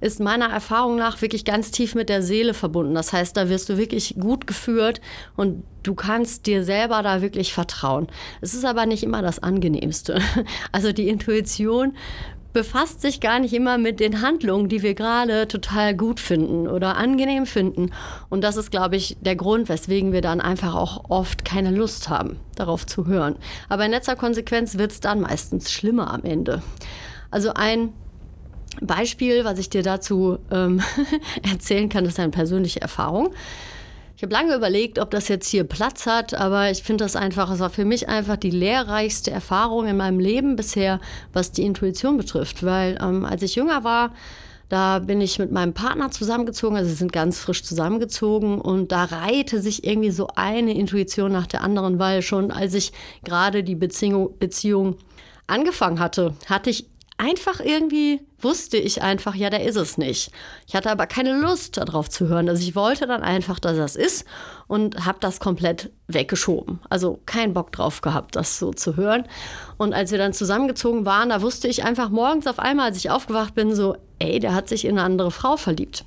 ist 0.00 0.20
meiner 0.20 0.46
Erfahrung 0.46 0.96
nach 0.96 1.20
wirklich 1.22 1.44
ganz 1.44 1.70
tief 1.70 1.94
mit 1.94 2.08
der 2.08 2.22
Seele 2.22 2.54
verbunden. 2.54 2.94
Das 2.94 3.12
heißt, 3.12 3.36
da 3.36 3.48
wirst 3.48 3.68
du 3.68 3.78
wirklich 3.78 4.14
gut 4.18 4.46
geführt 4.46 5.00
und 5.36 5.64
du 5.82 5.94
kannst 5.94 6.46
dir 6.46 6.62
selber 6.62 7.02
da 7.02 7.20
wirklich 7.20 7.52
vertrauen. 7.52 8.06
Es 8.40 8.54
ist 8.54 8.64
aber 8.64 8.86
nicht 8.86 9.02
immer 9.02 9.22
das 9.22 9.42
Angenehmste. 9.42 10.20
Also 10.72 10.92
die 10.92 11.08
Intuition 11.08 11.96
befasst 12.54 13.02
sich 13.02 13.20
gar 13.20 13.40
nicht 13.40 13.52
immer 13.52 13.76
mit 13.76 14.00
den 14.00 14.22
Handlungen, 14.22 14.68
die 14.68 14.82
wir 14.82 14.94
gerade 14.94 15.46
total 15.48 15.94
gut 15.94 16.20
finden 16.20 16.68
oder 16.68 16.96
angenehm 16.96 17.44
finden. 17.44 17.90
Und 18.30 18.42
das 18.42 18.56
ist, 18.56 18.70
glaube 18.70 18.96
ich, 18.96 19.16
der 19.20 19.36
Grund, 19.36 19.68
weswegen 19.68 20.12
wir 20.12 20.22
dann 20.22 20.40
einfach 20.40 20.74
auch 20.74 21.10
oft 21.10 21.44
keine 21.44 21.72
Lust 21.72 22.08
haben, 22.08 22.36
darauf 22.54 22.86
zu 22.86 23.06
hören. 23.06 23.36
Aber 23.68 23.84
in 23.84 23.90
letzter 23.90 24.16
Konsequenz 24.16 24.78
wird 24.78 24.92
es 24.92 25.00
dann 25.00 25.20
meistens 25.20 25.70
schlimmer 25.70 26.14
am 26.14 26.22
Ende. 26.22 26.62
Also 27.30 27.52
ein 27.52 27.92
Beispiel, 28.80 29.44
was 29.44 29.58
ich 29.58 29.68
dir 29.68 29.82
dazu 29.82 30.38
ähm, 30.50 30.80
erzählen 31.52 31.88
kann, 31.88 32.04
ist 32.04 32.20
eine 32.20 32.30
persönliche 32.30 32.80
Erfahrung. 32.80 33.30
Ich 34.24 34.26
habe 34.26 34.42
lange 34.42 34.56
überlegt, 34.56 34.98
ob 34.98 35.10
das 35.10 35.28
jetzt 35.28 35.48
hier 35.48 35.64
Platz 35.64 36.06
hat, 36.06 36.32
aber 36.32 36.70
ich 36.70 36.82
finde 36.82 37.04
das 37.04 37.14
einfach, 37.14 37.50
es 37.50 37.60
war 37.60 37.68
für 37.68 37.84
mich 37.84 38.08
einfach 38.08 38.38
die 38.38 38.48
lehrreichste 38.48 39.30
Erfahrung 39.30 39.86
in 39.86 39.98
meinem 39.98 40.18
Leben 40.18 40.56
bisher, 40.56 40.98
was 41.34 41.52
die 41.52 41.62
Intuition 41.62 42.16
betrifft. 42.16 42.64
Weil 42.64 42.96
ähm, 43.02 43.26
als 43.26 43.42
ich 43.42 43.54
jünger 43.54 43.84
war, 43.84 44.14
da 44.70 45.00
bin 45.00 45.20
ich 45.20 45.38
mit 45.38 45.52
meinem 45.52 45.74
Partner 45.74 46.10
zusammengezogen, 46.10 46.74
also 46.74 46.88
sie 46.88 46.96
sind 46.96 47.12
ganz 47.12 47.38
frisch 47.38 47.64
zusammengezogen 47.64 48.62
und 48.62 48.92
da 48.92 49.04
reihte 49.04 49.60
sich 49.60 49.84
irgendwie 49.84 50.10
so 50.10 50.28
eine 50.36 50.72
Intuition 50.72 51.30
nach 51.30 51.46
der 51.46 51.62
anderen, 51.62 51.98
weil 51.98 52.22
schon 52.22 52.50
als 52.50 52.72
ich 52.72 52.92
gerade 53.24 53.62
die 53.62 53.74
Beziehung, 53.74 54.38
Beziehung 54.38 54.96
angefangen 55.46 56.00
hatte, 56.00 56.34
hatte 56.46 56.70
ich 56.70 56.88
einfach 57.16 57.60
irgendwie 57.60 58.20
wusste 58.38 58.76
ich 58.76 59.02
einfach, 59.02 59.34
ja, 59.34 59.48
der 59.50 59.64
ist 59.64 59.76
es 59.76 59.96
nicht. 59.96 60.30
Ich 60.66 60.74
hatte 60.74 60.90
aber 60.90 61.06
keine 61.06 61.38
Lust 61.38 61.76
darauf 61.76 62.10
zu 62.10 62.28
hören. 62.28 62.48
Also 62.48 62.62
ich 62.62 62.74
wollte 62.74 63.06
dann 63.06 63.22
einfach, 63.22 63.58
dass 63.58 63.76
das 63.76 63.96
ist 63.96 64.26
und 64.66 65.06
habe 65.06 65.18
das 65.20 65.40
komplett 65.40 65.90
weggeschoben. 66.08 66.80
Also 66.90 67.20
keinen 67.24 67.54
Bock 67.54 67.72
drauf 67.72 68.00
gehabt, 68.00 68.36
das 68.36 68.58
so 68.58 68.72
zu 68.72 68.96
hören. 68.96 69.24
Und 69.78 69.94
als 69.94 70.10
wir 70.10 70.18
dann 70.18 70.32
zusammengezogen 70.32 71.06
waren, 71.06 71.30
da 71.30 71.40
wusste 71.42 71.68
ich 71.68 71.84
einfach 71.84 72.10
morgens 72.10 72.46
auf 72.46 72.58
einmal, 72.58 72.86
als 72.86 72.98
ich 72.98 73.10
aufgewacht 73.10 73.54
bin, 73.54 73.74
so, 73.74 73.96
ey, 74.18 74.38
der 74.40 74.54
hat 74.54 74.68
sich 74.68 74.84
in 74.84 74.98
eine 74.98 75.02
andere 75.02 75.30
Frau 75.30 75.56
verliebt. 75.56 76.04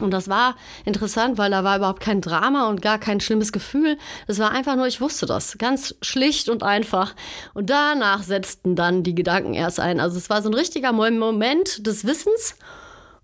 Und 0.00 0.10
das 0.12 0.28
war 0.28 0.56
interessant, 0.84 1.38
weil 1.38 1.50
da 1.50 1.64
war 1.64 1.76
überhaupt 1.76 2.00
kein 2.00 2.20
Drama 2.20 2.68
und 2.68 2.82
gar 2.82 2.98
kein 2.98 3.20
schlimmes 3.20 3.52
Gefühl. 3.52 3.98
Das 4.26 4.38
war 4.38 4.50
einfach 4.52 4.76
nur, 4.76 4.86
ich 4.86 5.00
wusste 5.00 5.26
das. 5.26 5.58
Ganz 5.58 5.94
schlicht 6.02 6.48
und 6.48 6.62
einfach. 6.62 7.14
Und 7.54 7.70
danach 7.70 8.22
setzten 8.22 8.76
dann 8.76 9.02
die 9.02 9.14
Gedanken 9.14 9.54
erst 9.54 9.80
ein. 9.80 10.00
Also 10.00 10.18
es 10.18 10.30
war 10.30 10.42
so 10.42 10.48
ein 10.48 10.54
richtiger 10.54 10.92
Moment 10.92 11.86
des 11.86 12.06
Wissens. 12.06 12.56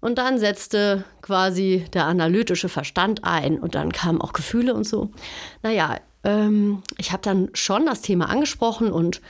Und 0.00 0.18
dann 0.18 0.38
setzte 0.38 1.04
quasi 1.22 1.86
der 1.92 2.04
analytische 2.04 2.68
Verstand 2.68 3.24
ein. 3.24 3.58
Und 3.58 3.74
dann 3.74 3.92
kamen 3.92 4.20
auch 4.20 4.32
Gefühle 4.32 4.74
und 4.74 4.84
so. 4.84 5.10
Naja, 5.62 5.96
ähm, 6.22 6.82
ich 6.98 7.12
habe 7.12 7.22
dann 7.22 7.50
schon 7.54 7.86
das 7.86 8.02
Thema 8.02 8.28
angesprochen 8.28 8.92
und 8.92 9.20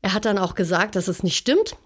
er 0.00 0.14
hat 0.14 0.24
dann 0.24 0.38
auch 0.38 0.54
gesagt, 0.54 0.96
dass 0.96 1.08
es 1.08 1.22
nicht 1.22 1.36
stimmt. 1.36 1.76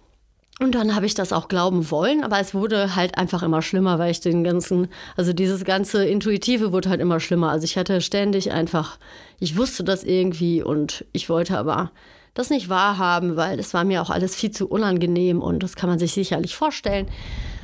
Und 0.60 0.74
dann 0.74 0.94
habe 0.94 1.06
ich 1.06 1.14
das 1.14 1.32
auch 1.32 1.48
glauben 1.48 1.90
wollen, 1.90 2.22
aber 2.22 2.38
es 2.38 2.54
wurde 2.54 2.94
halt 2.94 3.16
einfach 3.16 3.42
immer 3.42 3.62
schlimmer, 3.62 3.98
weil 3.98 4.10
ich 4.10 4.20
den 4.20 4.44
ganzen, 4.44 4.88
also 5.16 5.32
dieses 5.32 5.64
ganze 5.64 6.04
Intuitive 6.04 6.72
wurde 6.72 6.90
halt 6.90 7.00
immer 7.00 7.20
schlimmer. 7.20 7.50
Also 7.50 7.64
ich 7.64 7.76
hatte 7.76 8.00
ständig 8.00 8.52
einfach, 8.52 8.98
ich 9.40 9.56
wusste 9.56 9.82
das 9.82 10.04
irgendwie 10.04 10.62
und 10.62 11.04
ich 11.12 11.28
wollte 11.28 11.58
aber 11.58 11.90
das 12.34 12.50
nicht 12.50 12.68
wahrhaben, 12.68 13.36
weil 13.36 13.56
das 13.56 13.74
war 13.74 13.84
mir 13.84 14.02
auch 14.02 14.10
alles 14.10 14.36
viel 14.36 14.50
zu 14.50 14.68
unangenehm 14.68 15.40
und 15.42 15.62
das 15.62 15.74
kann 15.74 15.88
man 15.90 15.98
sich 15.98 16.12
sicherlich 16.12 16.54
vorstellen. 16.54 17.08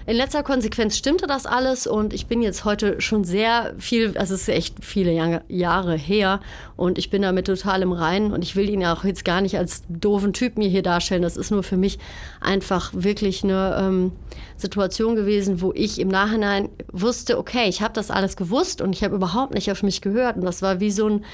In 0.08 0.16
letzter 0.16 0.42
Konsequenz 0.42 0.96
stimmte 0.96 1.26
das 1.26 1.44
alles 1.44 1.86
und 1.86 2.14
ich 2.14 2.28
bin 2.28 2.40
jetzt 2.40 2.64
heute 2.64 2.98
schon 2.98 3.24
sehr 3.24 3.74
viel, 3.76 4.16
also 4.16 4.32
es 4.32 4.40
ist 4.40 4.48
echt 4.48 4.82
viele 4.82 5.42
Jahre 5.48 5.96
her 5.98 6.40
und 6.76 6.96
ich 6.96 7.10
bin 7.10 7.20
damit 7.20 7.46
total 7.46 7.82
im 7.82 7.92
Reinen 7.92 8.32
und 8.32 8.42
ich 8.42 8.56
will 8.56 8.70
ihn 8.70 8.80
ja 8.80 8.94
auch 8.94 9.04
jetzt 9.04 9.26
gar 9.26 9.42
nicht 9.42 9.58
als 9.58 9.82
doofen 9.90 10.32
Typ 10.32 10.56
mir 10.56 10.70
hier 10.70 10.82
darstellen. 10.82 11.20
Das 11.20 11.36
ist 11.36 11.50
nur 11.50 11.62
für 11.62 11.76
mich 11.76 11.98
einfach 12.40 12.90
wirklich 12.94 13.44
eine 13.44 13.76
ähm, 13.78 14.12
Situation 14.56 15.14
gewesen, 15.14 15.60
wo 15.60 15.74
ich 15.74 16.00
im 16.00 16.08
Nachhinein 16.08 16.70
wusste, 16.90 17.36
okay, 17.36 17.68
ich 17.68 17.82
habe 17.82 17.92
das 17.92 18.10
alles 18.10 18.38
gewusst 18.38 18.80
und 18.80 18.94
ich 18.94 19.04
habe 19.04 19.14
überhaupt 19.14 19.52
nicht 19.52 19.70
auf 19.70 19.82
mich 19.82 20.00
gehört 20.00 20.36
und 20.36 20.46
das 20.46 20.62
war 20.62 20.80
wie 20.80 20.90
so 20.90 21.06
ein 21.06 21.24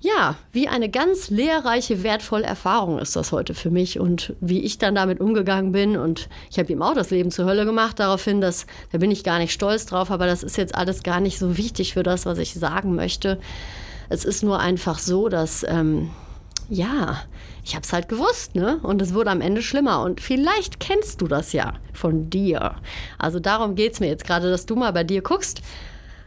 ja, 0.00 0.36
wie 0.52 0.66
eine 0.66 0.88
ganz 0.88 1.28
lehrreiche, 1.28 2.02
wertvolle 2.02 2.46
Erfahrung 2.46 2.98
ist 2.98 3.16
das 3.16 3.32
heute 3.32 3.52
für 3.52 3.70
mich 3.70 4.00
und 4.00 4.34
wie 4.40 4.60
ich 4.60 4.78
dann 4.78 4.94
damit 4.94 5.20
umgegangen 5.20 5.72
bin. 5.72 5.96
Und 5.96 6.28
ich 6.50 6.58
habe 6.58 6.72
ihm 6.72 6.80
auch 6.80 6.94
das 6.94 7.10
Leben 7.10 7.30
zur 7.30 7.44
Hölle 7.44 7.66
gemacht, 7.66 7.98
daraufhin, 7.98 8.40
dass, 8.40 8.66
da 8.92 8.98
bin 8.98 9.10
ich 9.10 9.24
gar 9.24 9.38
nicht 9.38 9.52
stolz 9.52 9.84
drauf, 9.84 10.10
aber 10.10 10.26
das 10.26 10.42
ist 10.42 10.56
jetzt 10.56 10.74
alles 10.74 11.02
gar 11.02 11.20
nicht 11.20 11.38
so 11.38 11.58
wichtig 11.58 11.92
für 11.92 12.02
das, 12.02 12.24
was 12.24 12.38
ich 12.38 12.54
sagen 12.54 12.94
möchte. 12.94 13.38
Es 14.08 14.24
ist 14.24 14.42
nur 14.42 14.58
einfach 14.58 14.98
so, 14.98 15.28
dass, 15.28 15.64
ähm, 15.68 16.10
ja, 16.70 17.22
ich 17.62 17.74
habe 17.74 17.84
es 17.84 17.92
halt 17.92 18.08
gewusst, 18.08 18.54
ne? 18.54 18.80
Und 18.82 19.02
es 19.02 19.12
wurde 19.12 19.30
am 19.30 19.42
Ende 19.42 19.60
schlimmer. 19.60 20.02
Und 20.02 20.22
vielleicht 20.22 20.80
kennst 20.80 21.20
du 21.20 21.26
das 21.26 21.52
ja 21.52 21.74
von 21.92 22.30
dir. 22.30 22.76
Also 23.18 23.38
darum 23.38 23.74
geht 23.74 23.92
es 23.92 24.00
mir 24.00 24.08
jetzt 24.08 24.24
gerade, 24.24 24.50
dass 24.50 24.64
du 24.64 24.76
mal 24.76 24.92
bei 24.92 25.04
dir 25.04 25.20
guckst 25.20 25.60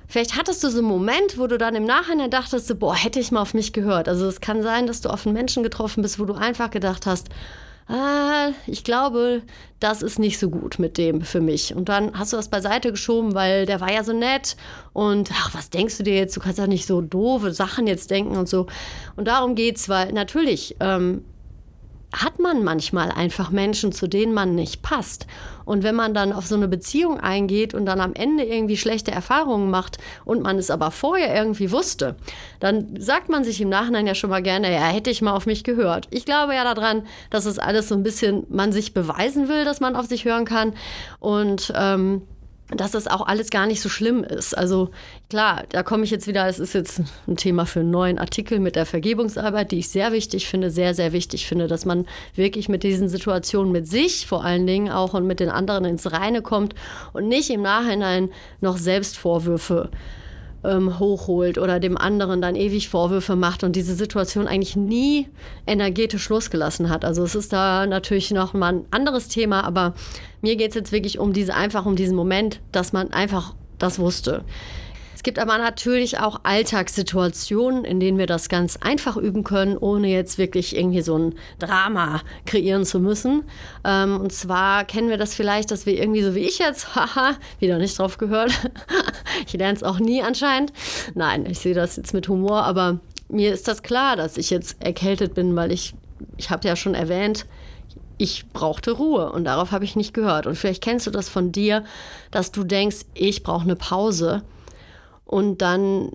Vielleicht 0.07 0.37
hattest 0.37 0.63
du 0.63 0.69
so 0.69 0.79
einen 0.79 0.87
Moment, 0.87 1.37
wo 1.37 1.47
du 1.47 1.57
dann 1.57 1.75
im 1.75 1.85
Nachhinein 1.85 2.29
dachtest, 2.29 2.79
boah, 2.79 2.95
hätte 2.95 3.19
ich 3.19 3.31
mal 3.31 3.41
auf 3.41 3.53
mich 3.53 3.73
gehört. 3.73 4.07
Also 4.07 4.27
es 4.27 4.41
kann 4.41 4.61
sein, 4.61 4.87
dass 4.87 5.01
du 5.01 5.09
auf 5.09 5.25
einen 5.25 5.33
Menschen 5.33 5.63
getroffen 5.63 6.01
bist, 6.01 6.19
wo 6.19 6.25
du 6.25 6.33
einfach 6.33 6.69
gedacht 6.69 7.05
hast, 7.05 7.29
ah, 7.87 8.51
ich 8.67 8.83
glaube, 8.83 9.41
das 9.79 10.01
ist 10.01 10.19
nicht 10.19 10.39
so 10.39 10.49
gut 10.49 10.79
mit 10.79 10.97
dem 10.97 11.21
für 11.21 11.41
mich. 11.41 11.75
Und 11.75 11.89
dann 11.89 12.17
hast 12.17 12.33
du 12.33 12.37
das 12.37 12.49
beiseite 12.49 12.91
geschoben, 12.91 13.33
weil 13.33 13.65
der 13.65 13.81
war 13.81 13.91
ja 13.91 14.03
so 14.03 14.13
nett 14.13 14.55
und 14.93 15.29
ach, 15.33 15.53
was 15.53 15.69
denkst 15.69 15.97
du 15.97 16.03
dir 16.03 16.15
jetzt? 16.15 16.35
Du 16.35 16.39
kannst 16.39 16.59
ja 16.59 16.67
nicht 16.67 16.85
so 16.85 17.01
doofe 17.01 17.53
Sachen 17.53 17.87
jetzt 17.87 18.11
denken 18.11 18.37
und 18.37 18.47
so. 18.47 18.67
Und 19.15 19.27
darum 19.27 19.55
geht's, 19.55 19.89
weil 19.89 20.13
natürlich 20.13 20.75
ähm, 20.79 21.23
hat 22.13 22.39
man 22.39 22.63
manchmal 22.63 23.11
einfach 23.11 23.49
Menschen, 23.49 23.91
zu 23.91 24.07
denen 24.07 24.33
man 24.33 24.55
nicht 24.55 24.81
passt. 24.83 25.25
Und 25.65 25.83
wenn 25.83 25.95
man 25.95 26.13
dann 26.13 26.31
auf 26.31 26.45
so 26.45 26.55
eine 26.55 26.67
Beziehung 26.67 27.19
eingeht 27.19 27.73
und 27.73 27.85
dann 27.85 27.99
am 27.99 28.13
Ende 28.13 28.43
irgendwie 28.43 28.77
schlechte 28.77 29.11
Erfahrungen 29.11 29.69
macht 29.69 29.97
und 30.25 30.41
man 30.41 30.57
es 30.57 30.69
aber 30.69 30.91
vorher 30.91 31.35
irgendwie 31.35 31.71
wusste, 31.71 32.15
dann 32.59 32.99
sagt 32.99 33.29
man 33.29 33.43
sich 33.43 33.59
im 33.61 33.69
Nachhinein 33.69 34.07
ja 34.07 34.15
schon 34.15 34.29
mal 34.29 34.43
gerne, 34.43 34.71
ja, 34.71 34.81
hätte 34.81 35.09
ich 35.09 35.21
mal 35.21 35.33
auf 35.33 35.45
mich 35.45 35.63
gehört. 35.63 36.07
Ich 36.11 36.25
glaube 36.25 36.53
ja 36.53 36.63
daran, 36.63 37.03
dass 37.29 37.45
es 37.45 37.59
alles 37.59 37.87
so 37.87 37.95
ein 37.95 38.03
bisschen 38.03 38.45
man 38.49 38.71
sich 38.71 38.93
beweisen 38.93 39.49
will, 39.49 39.65
dass 39.65 39.79
man 39.79 39.95
auf 39.95 40.05
sich 40.05 40.25
hören 40.25 40.45
kann. 40.45 40.73
Und 41.19 41.73
ähm, 41.75 42.23
dass 42.69 42.91
das 42.91 43.07
auch 43.07 43.25
alles 43.27 43.49
gar 43.49 43.67
nicht 43.67 43.81
so 43.81 43.89
schlimm 43.89 44.23
ist. 44.23 44.57
Also 44.57 44.89
klar, 45.29 45.63
da 45.69 45.83
komme 45.83 46.03
ich 46.03 46.11
jetzt 46.11 46.27
wieder, 46.27 46.47
es 46.47 46.59
ist 46.59 46.73
jetzt 46.73 47.01
ein 47.27 47.35
Thema 47.35 47.65
für 47.65 47.81
einen 47.81 47.91
neuen 47.91 48.17
Artikel 48.17 48.59
mit 48.59 48.75
der 48.75 48.85
Vergebungsarbeit, 48.85 49.71
die 49.71 49.79
ich 49.79 49.89
sehr 49.89 50.11
wichtig 50.11 50.47
finde, 50.47 50.71
sehr, 50.71 50.93
sehr 50.93 51.11
wichtig 51.11 51.47
finde, 51.47 51.67
dass 51.67 51.85
man 51.85 52.05
wirklich 52.35 52.69
mit 52.69 52.83
diesen 52.83 53.09
Situationen 53.09 53.71
mit 53.71 53.87
sich 53.87 54.27
vor 54.27 54.43
allen 54.43 54.65
Dingen 54.65 54.91
auch 54.91 55.13
und 55.13 55.27
mit 55.27 55.39
den 55.39 55.49
anderen 55.49 55.85
ins 55.85 56.11
Reine 56.11 56.41
kommt 56.41 56.73
und 57.11 57.27
nicht 57.27 57.49
im 57.49 57.61
Nachhinein 57.61 58.29
noch 58.61 58.77
Selbstvorwürfe 58.77 59.89
ähm, 60.63 60.99
hochholt 60.99 61.57
oder 61.57 61.79
dem 61.79 61.97
anderen 61.97 62.41
dann 62.41 62.55
ewig 62.55 62.89
Vorwürfe 62.89 63.35
macht 63.35 63.63
und 63.63 63.75
diese 63.75 63.95
Situation 63.95 64.47
eigentlich 64.47 64.75
nie 64.75 65.27
energetisch 65.67 66.29
losgelassen 66.29 66.89
hat. 66.89 67.05
Also 67.05 67.23
es 67.23 67.35
ist 67.35 67.53
da 67.53 67.85
natürlich 67.85 68.31
noch 68.31 68.53
mal 68.53 68.73
ein 68.73 68.85
anderes 68.91 69.27
Thema, 69.27 69.63
aber 69.63 69.93
mir 70.41 70.55
geht 70.55 70.69
es 70.69 70.75
jetzt 70.75 70.91
wirklich 70.91 71.19
um 71.19 71.33
diese 71.33 71.53
einfach 71.53 71.85
um 71.85 71.95
diesen 71.95 72.15
Moment, 72.15 72.61
dass 72.71 72.93
man 72.93 73.11
einfach 73.11 73.55
das 73.77 73.99
wusste. 73.99 74.43
Es 75.15 75.23
gibt 75.23 75.39
aber 75.39 75.57
natürlich 75.57 76.19
auch 76.19 76.41
Alltagssituationen, 76.43 77.85
in 77.85 77.99
denen 77.99 78.17
wir 78.17 78.27
das 78.27 78.49
ganz 78.49 78.77
einfach 78.77 79.15
üben 79.17 79.43
können, 79.43 79.77
ohne 79.77 80.07
jetzt 80.07 80.37
wirklich 80.37 80.75
irgendwie 80.75 81.01
so 81.01 81.17
ein 81.17 81.35
Drama 81.59 82.21
kreieren 82.45 82.85
zu 82.85 82.99
müssen. 82.99 83.43
Ähm, 83.83 84.19
und 84.19 84.33
zwar 84.33 84.85
kennen 84.85 85.09
wir 85.09 85.17
das 85.17 85.33
vielleicht, 85.33 85.71
dass 85.71 85.85
wir 85.85 85.99
irgendwie 85.99 86.23
so 86.23 86.35
wie 86.35 86.39
ich 86.39 86.59
jetzt, 86.59 86.95
haha, 86.95 87.35
wieder 87.59 87.77
nicht 87.77 87.97
drauf 87.97 88.17
gehört. 88.17 88.51
ich 89.47 89.53
lerne 89.53 89.75
es 89.75 89.83
auch 89.83 89.99
nie 89.99 90.21
anscheinend. 90.21 90.73
Nein, 91.13 91.45
ich 91.45 91.59
sehe 91.59 91.75
das 91.75 91.95
jetzt 91.95 92.13
mit 92.13 92.27
Humor, 92.27 92.63
aber 92.63 92.99
mir 93.29 93.53
ist 93.53 93.67
das 93.67 93.83
klar, 93.83 94.15
dass 94.15 94.37
ich 94.37 94.49
jetzt 94.49 94.83
erkältet 94.83 95.33
bin, 95.33 95.55
weil 95.55 95.71
ich, 95.71 95.93
ich 96.37 96.49
habe 96.49 96.67
ja 96.67 96.75
schon 96.75 96.95
erwähnt, 96.95 97.45
ich 98.17 98.45
brauchte 98.53 98.91
Ruhe 98.91 99.31
und 99.31 99.45
darauf 99.45 99.71
habe 99.71 99.85
ich 99.85 99.95
nicht 99.95 100.13
gehört. 100.13 100.47
Und 100.47 100.55
vielleicht 100.55 100.83
kennst 100.83 101.07
du 101.07 101.11
das 101.11 101.29
von 101.29 101.51
dir, 101.51 101.83
dass 102.31 102.51
du 102.51 102.63
denkst, 102.63 103.05
ich 103.13 103.43
brauche 103.43 103.63
eine 103.63 103.75
Pause 103.75 104.43
und 105.33 105.63
dann 105.63 106.11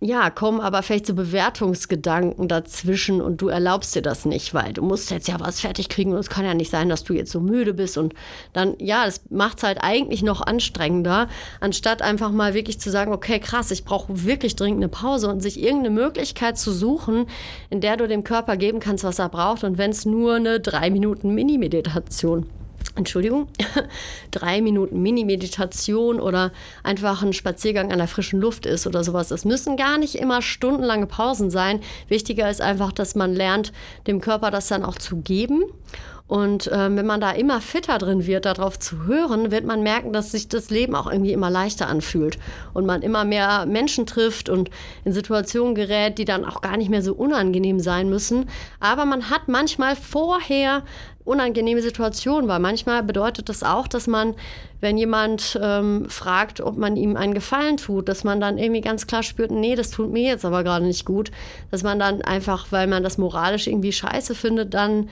ja, 0.00 0.28
kommen 0.28 0.60
aber 0.60 0.82
vielleicht 0.82 1.06
so 1.06 1.14
Bewertungsgedanken 1.14 2.46
dazwischen 2.46 3.22
und 3.22 3.40
du 3.40 3.48
erlaubst 3.48 3.94
dir 3.94 4.02
das 4.02 4.26
nicht, 4.26 4.52
weil 4.52 4.74
du 4.74 4.82
musst 4.82 5.10
jetzt 5.10 5.28
ja 5.28 5.40
was 5.40 5.60
fertig 5.60 5.88
kriegen 5.88 6.12
und 6.12 6.18
es 6.18 6.28
kann 6.28 6.44
ja 6.44 6.52
nicht 6.52 6.70
sein, 6.70 6.90
dass 6.90 7.04
du 7.04 7.14
jetzt 7.14 7.32
so 7.32 7.40
müde 7.40 7.72
bist 7.72 7.96
und 7.96 8.12
dann, 8.52 8.74
ja, 8.78 9.06
das 9.06 9.22
macht 9.30 9.58
es 9.58 9.62
halt 9.62 9.78
eigentlich 9.80 10.22
noch 10.22 10.42
anstrengender, 10.42 11.28
anstatt 11.58 12.02
einfach 12.02 12.32
mal 12.32 12.52
wirklich 12.52 12.78
zu 12.78 12.90
sagen, 12.90 13.14
okay, 13.14 13.38
krass, 13.40 13.70
ich 13.70 13.84
brauche 13.84 14.24
wirklich 14.24 14.56
dringend 14.56 14.82
eine 14.82 14.90
Pause 14.90 15.30
und 15.30 15.40
sich 15.40 15.58
irgendeine 15.58 15.94
Möglichkeit 15.94 16.58
zu 16.58 16.70
suchen, 16.70 17.24
in 17.70 17.80
der 17.80 17.96
du 17.96 18.06
dem 18.06 18.24
Körper 18.24 18.58
geben 18.58 18.80
kannst, 18.80 19.04
was 19.04 19.18
er 19.18 19.30
braucht 19.30 19.64
und 19.64 19.78
wenn 19.78 19.90
es 19.90 20.04
nur 20.04 20.34
eine 20.34 20.60
drei 20.60 20.90
Minuten 20.90 21.34
Mini-Meditation 21.34 22.42
ist. 22.42 22.63
Entschuldigung, 22.96 23.48
drei 24.30 24.60
Minuten 24.60 25.02
Mini-Meditation 25.02 26.20
oder 26.20 26.52
einfach 26.84 27.22
ein 27.22 27.32
Spaziergang 27.32 27.90
an 27.90 27.98
der 27.98 28.06
frischen 28.06 28.40
Luft 28.40 28.66
ist 28.66 28.86
oder 28.86 29.02
sowas. 29.02 29.28
Das 29.28 29.44
müssen 29.44 29.76
gar 29.76 29.98
nicht 29.98 30.14
immer 30.14 30.42
stundenlange 30.42 31.06
Pausen 31.06 31.50
sein. 31.50 31.80
Wichtiger 32.08 32.48
ist 32.48 32.60
einfach, 32.60 32.92
dass 32.92 33.16
man 33.16 33.34
lernt, 33.34 33.72
dem 34.06 34.20
Körper 34.20 34.52
das 34.52 34.68
dann 34.68 34.84
auch 34.84 34.96
zu 34.96 35.16
geben. 35.16 35.64
Und 36.26 36.68
äh, 36.68 36.96
wenn 36.96 37.04
man 37.04 37.20
da 37.20 37.32
immer 37.32 37.60
fitter 37.60 37.98
drin 37.98 38.26
wird, 38.26 38.46
darauf 38.46 38.78
zu 38.78 39.04
hören, 39.04 39.50
wird 39.50 39.64
man 39.64 39.82
merken, 39.82 40.12
dass 40.14 40.32
sich 40.32 40.48
das 40.48 40.70
Leben 40.70 40.94
auch 40.94 41.06
irgendwie 41.10 41.34
immer 41.34 41.50
leichter 41.50 41.86
anfühlt 41.86 42.38
und 42.72 42.86
man 42.86 43.02
immer 43.02 43.26
mehr 43.26 43.66
Menschen 43.66 44.06
trifft 44.06 44.48
und 44.48 44.70
in 45.04 45.12
Situationen 45.12 45.74
gerät, 45.74 46.16
die 46.16 46.24
dann 46.24 46.46
auch 46.46 46.62
gar 46.62 46.78
nicht 46.78 46.88
mehr 46.88 47.02
so 47.02 47.12
unangenehm 47.12 47.78
sein 47.78 48.08
müssen. 48.08 48.48
Aber 48.80 49.04
man 49.04 49.28
hat 49.28 49.48
manchmal 49.48 49.96
vorher 49.96 50.82
unangenehme 51.24 51.82
Situation, 51.82 52.48
weil 52.48 52.58
manchmal 52.58 53.02
bedeutet 53.02 53.50
das 53.50 53.62
auch, 53.62 53.86
dass 53.86 54.06
man, 54.06 54.34
wenn 54.80 54.96
jemand 54.96 55.58
ähm, 55.62 56.08
fragt, 56.08 56.60
ob 56.60 56.76
man 56.76 56.96
ihm 56.96 57.16
einen 57.16 57.34
Gefallen 57.34 57.76
tut, 57.76 58.08
dass 58.08 58.24
man 58.24 58.40
dann 58.40 58.58
irgendwie 58.58 58.82
ganz 58.82 59.06
klar 59.06 59.22
spürt, 59.22 59.50
nee, 59.50 59.74
das 59.74 59.90
tut 59.90 60.10
mir 60.10 60.22
jetzt 60.22 60.44
aber 60.44 60.64
gerade 60.64 60.86
nicht 60.86 61.04
gut, 61.04 61.30
dass 61.70 61.82
man 61.82 61.98
dann 61.98 62.22
einfach, 62.22 62.66
weil 62.70 62.86
man 62.86 63.02
das 63.02 63.18
moralisch 63.18 63.66
irgendwie 63.66 63.92
scheiße 63.92 64.34
findet, 64.34 64.74
dann 64.74 65.08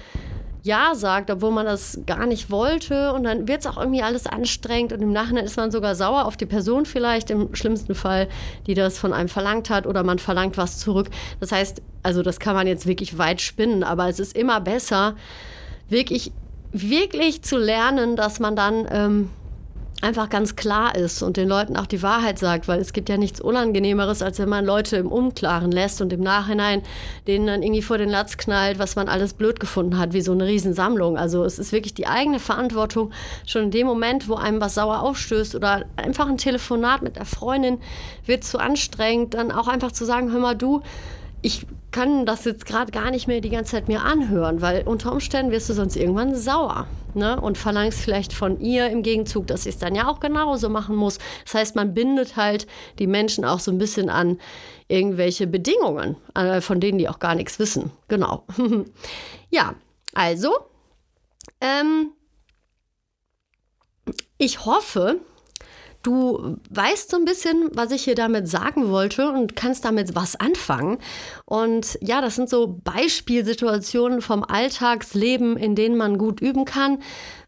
ja 0.63 0.95
sagt, 0.95 1.31
obwohl 1.31 1.51
man 1.51 1.67
das 1.67 2.01
gar 2.07 2.27
nicht 2.27 2.51
wollte. 2.51 3.13
Und 3.13 3.25
dann 3.25 3.49
wird 3.49 3.61
es 3.61 3.67
auch 3.67 3.77
irgendwie 3.77 4.03
alles 4.03 4.27
anstrengend 4.27 4.93
und 4.93 5.03
im 5.03 5.13
Nachhinein 5.13 5.45
ist 5.45 5.57
man 5.57 5.71
sogar 5.71 5.95
sauer 5.95 6.25
auf 6.25 6.37
die 6.37 6.47
Person 6.47 6.87
vielleicht, 6.87 7.31
im 7.31 7.55
schlimmsten 7.55 7.95
Fall, 7.95 8.29
die 8.67 8.75
das 8.75 8.99
von 8.99 9.13
einem 9.13 9.29
verlangt 9.29 9.71
hat 9.71 9.87
oder 9.87 10.03
man 10.05 10.19
verlangt 10.19 10.57
was 10.57 10.79
zurück. 10.79 11.11
Das 11.41 11.53
heißt, 11.53 11.83
also 12.03 12.23
das 12.23 12.39
kann 12.39 12.55
man 12.55 12.67
jetzt 12.67 12.87
wirklich 12.87 13.19
weit 13.19 13.41
spinnen, 13.41 13.83
aber 13.83 14.09
es 14.09 14.21
ist 14.21 14.37
immer 14.37 14.61
besser, 14.61 15.17
wirklich, 15.89 16.33
wirklich 16.73 17.43
zu 17.43 17.59
lernen, 17.59 18.17
dass 18.17 18.41
man 18.41 18.57
dann 18.57 18.87
ähm, 18.91 19.31
einfach 20.03 20.29
ganz 20.29 20.57
klar 20.57 20.97
ist 20.97 21.23
und 21.23 21.37
den 21.37 21.49
Leuten 21.49 21.77
auch 21.77 21.87
die 21.87 22.03
Wahrheit 22.03 22.39
sagt, 22.39 22.67
weil 22.67 22.81
es 22.81 22.93
gibt 22.93 23.09
ja 23.09 23.17
nichts 23.17 23.41
Unangenehmeres, 23.41 24.21
als 24.21 24.39
wenn 24.41 24.49
man 24.49 24.65
Leute 24.65 24.97
im 24.97 25.07
Unklaren 25.11 25.71
lässt 25.71 26.01
und 26.01 26.13
im 26.13 26.21
Nachhinein 26.21 26.83
denen 27.27 27.47
dann 27.47 27.63
irgendwie 27.63 27.83
vor 27.83 27.99
den 27.99 28.09
Latz 28.09 28.37
knallt, 28.37 28.79
was 28.81 28.97
man 28.97 29.09
alles 29.09 29.33
blöd 29.33 29.61
gefunden 29.61 29.99
hat, 29.99 30.13
wie 30.13 30.21
so 30.21 30.33
eine 30.33 30.47
Riesensammlung. 30.47 31.17
Also 31.17 31.45
es 31.45 31.59
ist 31.59 31.73
wirklich 31.73 31.95
die 31.95 32.09
eigene 32.09 32.41
Verantwortung, 32.41 33.13
schon 33.47 33.65
in 33.65 33.71
dem 33.71 33.87
Moment, 33.87 34.29
wo 34.29 34.35
einem 34.35 34.61
was 34.61 34.75
sauer 34.75 35.03
aufstößt 35.03 35.55
oder 35.55 35.85
einfach 35.97 36.29
ein 36.29 36.37
Telefonat 36.37 37.03
mit 37.03 37.17
der 37.17 37.25
Freundin 37.25 37.79
wird 38.27 38.43
zu 38.43 38.59
anstrengend, 38.59 39.35
dann 39.35 39.53
auch 39.53 39.69
einfach 39.69 39.93
zu 39.93 40.05
sagen, 40.05 40.33
hör 40.33 40.41
mal 40.41 40.57
du, 40.57 40.83
ich 41.43 41.67
kann 41.93 42.27
das 42.27 42.45
jetzt 42.45 42.67
gerade 42.67 42.91
gar 42.91 43.11
nicht 43.11 43.29
mehr 43.29 43.41
die 43.41 43.51
ganze 43.51 43.73
Zeit 43.73 43.87
mir 43.87 44.03
anhören, 44.03 44.63
weil 44.63 44.83
unter 44.83 45.13
Umständen 45.13 45.53
wirst 45.53 45.69
du 45.69 45.75
sonst 45.75 45.97
irgendwann 45.97 46.35
sauer 46.35 46.87
ne? 47.15 47.41
und 47.41 47.59
verlangst 47.59 48.01
vielleicht 48.01 48.33
von 48.33 48.59
ihr 48.61 48.89
im 48.89 49.03
Gegenzug, 49.03 49.47
dass 49.47 49.65
sie 49.65 49.71
es 49.71 49.79
dann 49.79 49.95
ja 49.95 50.09
auch 50.09 50.21
genauso 50.21 50.69
machen 50.69 50.97
muss. 50.97 51.19
Das 51.45 51.55
heißt, 51.55 51.77
man 51.77 51.95
bindet 51.95 52.37
halt 52.37 52.67
die 52.99 53.07
Menschen 53.07 53.45
auch 53.45 53.61
so 53.61 53.71
ein 53.71 53.79
bisschen 53.79 54.09
an 54.11 54.39
irgendwelche 54.89 55.47
Bedingungen, 55.47 56.17
äh, 56.35 56.61
von 56.61 56.81
denen 56.81 56.99
die 56.99 57.09
auch 57.09 57.19
gar 57.19 57.35
nichts 57.35 57.59
wissen. 57.59 57.91
Genau. 58.09 58.47
ja, 59.51 59.75
also, 60.15 60.53
ähm, 61.61 62.13
ich 64.39 64.65
hoffe, 64.65 65.21
Du 66.03 66.57
weißt 66.71 67.11
so 67.11 67.17
ein 67.17 67.25
bisschen, 67.25 67.71
was 67.75 67.93
ich 67.93 68.05
hier 68.05 68.15
damit 68.15 68.49
sagen 68.49 68.91
wollte 68.91 69.31
und 69.31 69.55
kannst 69.55 69.85
damit 69.85 70.15
was 70.15 70.37
anfangen. 70.37 70.99
Und 71.45 71.99
ja, 72.01 72.21
das 72.21 72.37
sind 72.37 72.49
so 72.49 72.81
Beispielsituationen 72.83 74.21
vom 74.21 74.43
Alltagsleben, 74.43 75.57
in 75.57 75.75
denen 75.75 75.97
man 75.97 76.19
gut 76.19 76.41
üben 76.41 76.65
kann. 76.65 76.99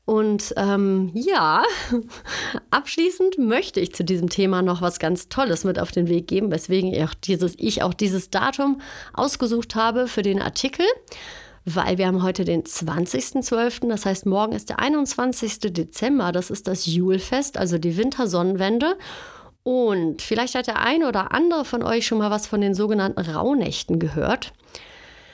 Und 0.07 0.53
ähm, 0.57 1.11
ja, 1.15 1.63
abschließend 2.71 3.39
möchte 3.39 3.81
ich 3.81 3.95
zu 3.95 4.05
diesem 4.05 4.29
Thema 4.29 4.61
noch 4.61 4.83
was 4.83 4.99
ganz 4.99 5.29
Tolles 5.29 5.65
mit 5.65 5.79
auf 5.79 5.93
den 5.93 6.09
Weg 6.09 6.29
geben, 6.29 6.51
weswegen 6.51 6.93
ich 6.93 7.03
auch 7.05 7.15
dieses, 7.15 7.55
ich 7.57 7.83
auch 7.83 7.95
dieses 7.95 8.31
Datum 8.31 8.81
ausgesucht 9.15 9.75
habe 9.75 10.07
für 10.07 10.23
den 10.23 10.43
Artikel 10.43 10.85
weil 11.65 11.99
wir 11.99 12.07
haben 12.07 12.23
heute 12.23 12.45
den 12.45 12.63
20.12., 12.63 13.89
das 13.89 14.05
heißt 14.07 14.27
morgen 14.27 14.53
ist 14.53 14.69
der 14.69 14.81
21. 14.81 15.59
Dezember, 15.73 16.33
das 16.33 16.51
ist 16.51 16.69
das 16.69 16.87
Julfest, 16.87 17.57
also 17.57 17.79
die 17.79 17.97
Wintersonnenwende. 17.97 18.97
Und 19.63 20.21
vielleicht 20.21 20.55
hat 20.55 20.67
der 20.67 20.81
eine 20.81 21.09
oder 21.09 21.33
andere 21.33 21.65
von 21.65 21.83
euch 21.83 22.07
schon 22.07 22.19
mal 22.19 22.31
was 22.31 22.47
von 22.47 22.61
den 22.61 22.75
sogenannten 22.75 23.21
Rauhnächten 23.21 23.99
gehört. 23.99 24.53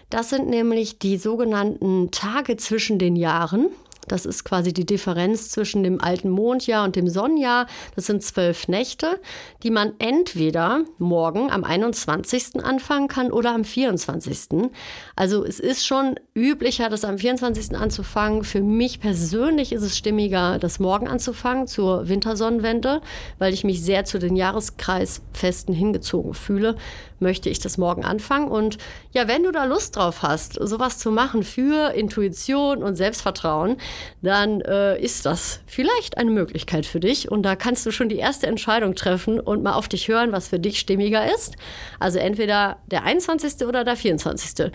Das 0.09 0.31
sind 0.31 0.49
nämlich 0.49 0.99
die 0.99 1.19
sogenannten 1.19 2.11
Tage 2.11 2.57
zwischen 2.57 2.99
den 2.99 3.17
Jahren. 3.17 3.69
Das 4.09 4.26
ist 4.26 4.45
quasi 4.45 4.73
die 4.73 4.87
Differenz 4.87 5.50
zwischen 5.50 5.83
dem 5.83 6.00
alten 6.00 6.30
Mondjahr 6.30 6.85
und 6.85 6.97
dem 6.97 7.09
Sonnenjahr. 7.09 7.66
Das 7.95 8.07
sind 8.07 8.23
zwölf 8.23 8.69
Nächte, 8.69 9.21
die 9.62 9.71
man 9.71 9.92
entweder 9.99 10.85
morgen 10.99 11.50
am 11.50 11.64
21. 11.64 12.64
anfangen 12.64 13.09
kann 13.09 13.30
oder 13.30 13.54
am 13.54 13.64
24. 13.64 14.71
Also 15.16 15.45
es 15.45 15.61
ist 15.61 15.87
schon 15.87 16.16
üblicher, 16.35 16.88
das 16.88 17.04
am 17.04 17.19
24. 17.19 17.76
anzufangen. 17.76 18.45
Für 18.45 18.62
mich 18.62 19.00
persönlich 19.00 19.73
ist 19.73 19.83
es 19.83 19.97
stimmiger, 19.97 20.59
das 20.59 20.78
morgen 20.80 21.09
anzufangen 21.09 21.66
zur 21.66 22.09
Wintersonnenwende, 22.09 23.00
weil 23.38 23.52
ich 23.52 23.64
mich 23.64 23.83
sehr 23.83 24.04
zu 24.04 24.19
den 24.19 24.37
Jahreskreisfesten 24.37 25.75
hingezogen 25.75 26.35
fühle 26.35 26.76
möchte 27.21 27.49
ich 27.49 27.61
das 27.61 27.78
morgen 27.78 28.04
anfangen. 28.04 28.49
Und 28.49 28.78
ja, 29.12 29.28
wenn 29.28 29.42
du 29.42 29.52
da 29.52 29.64
Lust 29.64 29.97
drauf 29.97 30.23
hast, 30.23 30.54
sowas 30.54 30.99
zu 30.99 31.11
machen 31.11 31.42
für 31.42 31.92
Intuition 31.92 32.83
und 32.83 32.97
Selbstvertrauen, 32.97 33.76
dann 34.23 34.61
äh, 34.61 35.01
ist 35.01 35.27
das 35.27 35.61
vielleicht 35.67 36.19
eine 36.19 36.31
Möglichkeit 36.31 36.87
für 36.87 37.01
dich. 37.01 37.31
Und 37.31 37.43
da 37.43 37.57
kannst 37.57 37.87
du 37.87 37.91
schon 37.91 38.09
die 38.09 38.17
erste 38.17 38.47
Entscheidung 38.47 38.95
treffen 38.95 39.41
und 39.41 39.63
mal 39.63 39.75
auf 39.75 39.89
dich 39.89 40.09
hören, 40.09 40.33
was 40.33 40.49
für 40.49 40.59
dich 40.59 40.79
stimmiger 40.79 41.33
ist. 41.33 41.57
Also 41.99 42.19
entweder 42.19 42.79
der 42.91 43.05
21. 43.05 43.67
oder 43.67 43.85
der 43.85 43.97
24. 43.97 44.73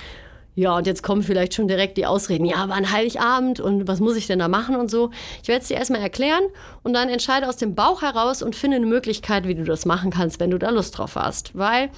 Ja, 0.58 0.78
und 0.78 0.88
jetzt 0.88 1.04
kommen 1.04 1.22
vielleicht 1.22 1.54
schon 1.54 1.68
direkt 1.68 1.98
die 1.98 2.06
Ausreden. 2.06 2.46
Ja, 2.46 2.70
war 2.70 2.78
ein 2.78 2.90
Heiligabend 2.90 3.60
und 3.60 3.90
was 3.90 4.00
muss 4.00 4.16
ich 4.16 4.26
denn 4.26 4.40
da 4.40 4.48
machen 4.48 4.78
und 4.78 4.90
so. 4.90 5.12
Ich 5.44 5.50
werde 5.50 5.62
es 5.62 5.68
dir 5.68 5.76
erstmal 5.76 6.00
erklären 6.00 6.44
und 6.82 6.94
dann 6.94 7.10
entscheide 7.10 7.50
aus 7.50 7.58
dem 7.58 7.76
Bauch 7.76 8.02
heraus 8.02 8.42
und 8.42 8.56
finde 8.56 8.78
eine 8.78 8.86
Möglichkeit, 8.86 9.46
wie 9.50 9.56
du 9.56 9.66
das 9.66 9.86
machen 9.86 10.12
kannst, 10.12 10.40
wenn 10.40 10.52
du 10.52 10.58
da 10.58 10.70
Lust 10.70 10.98
drauf 10.98 11.16
hast. 11.16 11.58
Weil 11.58 11.90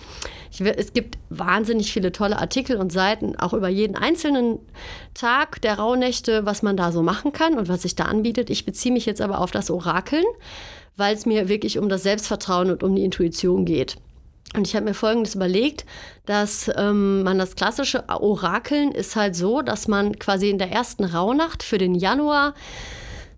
ich, 0.51 0.61
es 0.61 0.91
gibt 0.91 1.19
wahnsinnig 1.29 1.93
viele 1.93 2.11
tolle 2.11 2.39
Artikel 2.39 2.77
und 2.77 2.91
Seiten, 2.91 3.35
auch 3.35 3.53
über 3.53 3.69
jeden 3.69 3.95
einzelnen 3.95 4.57
Tag 5.13 5.61
der 5.61 5.77
Rauhnächte, 5.77 6.47
was 6.47 6.63
man 6.63 6.75
da 6.75 6.91
so 6.91 7.03
machen 7.03 7.33
kann 7.33 7.59
und 7.59 7.69
was 7.69 7.83
sich 7.83 7.95
da 7.95 8.05
anbietet. 8.05 8.49
Ich 8.49 8.65
beziehe 8.65 8.91
mich 8.91 9.05
jetzt 9.05 9.21
aber 9.21 9.39
auf 9.39 9.51
das 9.51 9.69
Orakeln, 9.69 10.25
weil 10.95 11.13
es 11.13 11.27
mir 11.27 11.47
wirklich 11.47 11.77
um 11.77 11.89
das 11.89 12.01
Selbstvertrauen 12.01 12.71
und 12.71 12.81
um 12.81 12.95
die 12.95 13.03
Intuition 13.03 13.65
geht. 13.65 13.97
Und 14.55 14.67
ich 14.67 14.75
habe 14.75 14.85
mir 14.85 14.93
Folgendes 14.93 15.35
überlegt, 15.35 15.85
dass 16.25 16.71
ähm, 16.75 17.23
man 17.23 17.37
das 17.37 17.55
klassische 17.55 18.07
Orakeln 18.07 18.91
ist 18.91 19.15
halt 19.15 19.35
so, 19.35 19.61
dass 19.61 19.87
man 19.87 20.17
quasi 20.19 20.49
in 20.49 20.57
der 20.57 20.71
ersten 20.71 21.03
Rauhnacht 21.03 21.63
für 21.63 21.77
den 21.77 21.95
Januar 21.95 22.53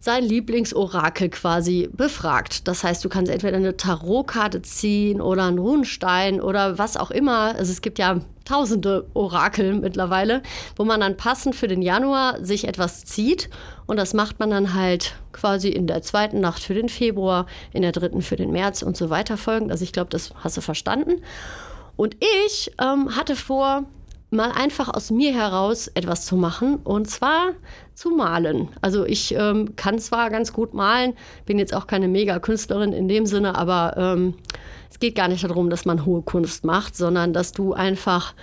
sein 0.01 0.23
Lieblingsorakel 0.23 1.29
quasi 1.29 1.89
befragt. 1.91 2.67
Das 2.67 2.83
heißt, 2.83 3.03
du 3.03 3.09
kannst 3.09 3.31
entweder 3.31 3.57
eine 3.57 3.75
Tarotkarte 3.75 4.61
ziehen 4.61 5.19
oder 5.19 5.43
einen 5.45 5.59
Runenstein 5.59 6.39
oder 6.39 6.77
was 6.77 6.95
auch 6.95 7.11
immer. 7.11 7.55
Also 7.55 7.71
es 7.71 7.81
gibt 7.81 7.99
ja 7.99 8.21
tausende 8.45 9.05
Orakel 9.13 9.73
mittlerweile, 9.73 10.41
wo 10.77 10.85
man 10.85 11.01
dann 11.01 11.17
passend 11.17 11.55
für 11.55 11.67
den 11.67 11.81
Januar 11.81 12.43
sich 12.43 12.67
etwas 12.67 13.03
zieht. 13.03 13.49
Und 13.87 13.97
das 13.97 14.13
macht 14.13 14.39
man 14.39 14.49
dann 14.49 14.73
halt 14.73 15.15
quasi 15.33 15.67
in 15.67 15.85
der 15.85 16.01
zweiten 16.01 16.39
Nacht 16.39 16.63
für 16.63 16.73
den 16.73 16.89
Februar, 16.89 17.45
in 17.73 17.81
der 17.81 17.91
dritten 17.91 18.21
für 18.21 18.37
den 18.37 18.51
März 18.51 18.81
und 18.81 18.95
so 18.95 19.09
weiter 19.09 19.35
folgend. 19.35 19.69
Also 19.69 19.83
ich 19.83 19.91
glaube, 19.91 20.09
das 20.09 20.31
hast 20.43 20.55
du 20.55 20.61
verstanden. 20.61 21.21
Und 21.97 22.15
ich 22.45 22.71
ähm, 22.81 23.17
hatte 23.17 23.35
vor, 23.35 23.83
mal 24.31 24.51
einfach 24.51 24.93
aus 24.93 25.09
mir 25.09 25.33
heraus 25.33 25.87
etwas 25.87 26.25
zu 26.25 26.35
machen 26.35 26.77
und 26.83 27.09
zwar 27.09 27.53
zu 27.93 28.11
malen. 28.11 28.69
Also 28.81 29.05
ich 29.05 29.33
ähm, 29.35 29.75
kann 29.75 29.99
zwar 29.99 30.29
ganz 30.29 30.53
gut 30.53 30.73
malen, 30.73 31.13
bin 31.45 31.57
jetzt 31.57 31.73
auch 31.73 31.87
keine 31.87 32.07
Mega-Künstlerin 32.07 32.93
in 32.93 33.07
dem 33.07 33.25
Sinne, 33.25 33.55
aber 33.55 33.95
ähm, 33.97 34.35
es 34.89 34.99
geht 34.99 35.15
gar 35.15 35.27
nicht 35.27 35.43
darum, 35.43 35.69
dass 35.69 35.85
man 35.85 36.05
hohe 36.05 36.21
Kunst 36.21 36.63
macht, 36.63 36.95
sondern 36.95 37.33
dass 37.33 37.51
du 37.51 37.73
einfach 37.73 38.35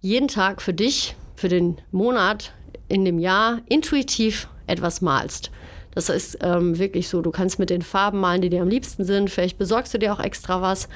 jeden 0.00 0.28
Tag 0.28 0.60
für 0.60 0.74
dich, 0.74 1.14
für 1.36 1.48
den 1.48 1.80
Monat 1.92 2.52
in 2.88 3.04
dem 3.04 3.18
Jahr 3.18 3.60
intuitiv 3.68 4.48
etwas 4.66 5.00
malst. 5.00 5.50
Das 5.94 6.08
ist 6.08 6.38
ähm, 6.42 6.78
wirklich 6.78 7.08
so, 7.08 7.20
du 7.20 7.30
kannst 7.30 7.58
mit 7.58 7.70
den 7.70 7.82
Farben 7.82 8.18
malen, 8.18 8.40
die 8.40 8.48
dir 8.48 8.62
am 8.62 8.68
liebsten 8.68 9.04
sind. 9.04 9.30
Vielleicht 9.30 9.58
besorgst 9.58 9.92
du 9.92 9.98
dir 9.98 10.12
auch 10.12 10.20
extra 10.20 10.62
was 10.62 10.88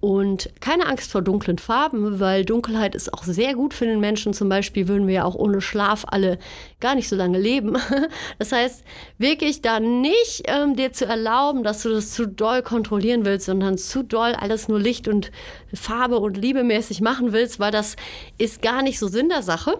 und 0.00 0.48
keine 0.60 0.86
Angst 0.86 1.12
vor 1.12 1.20
dunklen 1.20 1.58
Farben, 1.58 2.20
weil 2.20 2.46
Dunkelheit 2.46 2.94
ist 2.94 3.12
auch 3.12 3.22
sehr 3.22 3.54
gut 3.54 3.74
für 3.74 3.84
den 3.84 4.00
Menschen. 4.00 4.32
Zum 4.32 4.48
Beispiel 4.48 4.88
würden 4.88 5.06
wir 5.06 5.14
ja 5.14 5.24
auch 5.24 5.34
ohne 5.34 5.60
Schlaf 5.60 6.06
alle 6.08 6.38
gar 6.80 6.94
nicht 6.94 7.08
so 7.08 7.16
lange 7.16 7.38
leben. 7.38 7.76
Das 8.38 8.52
heißt, 8.52 8.84
wirklich 9.18 9.60
da 9.60 9.80
nicht 9.80 10.44
ähm, 10.46 10.74
dir 10.74 10.92
zu 10.92 11.04
erlauben, 11.04 11.62
dass 11.62 11.82
du 11.82 11.90
das 11.90 12.12
zu 12.12 12.26
doll 12.26 12.62
kontrollieren 12.62 13.24
willst, 13.24 13.46
sondern 13.46 13.76
zu 13.76 14.02
doll 14.02 14.32
alles 14.32 14.68
nur 14.68 14.80
Licht 14.80 15.08
und 15.08 15.30
Farbe 15.74 16.18
und 16.18 16.36
liebemäßig 16.36 17.02
machen 17.02 17.32
willst, 17.32 17.60
weil 17.60 17.70
das 17.70 17.96
ist 18.38 18.62
gar 18.62 18.82
nicht 18.82 18.98
so 18.98 19.08
Sinn 19.08 19.28
der 19.28 19.42
Sache. 19.42 19.78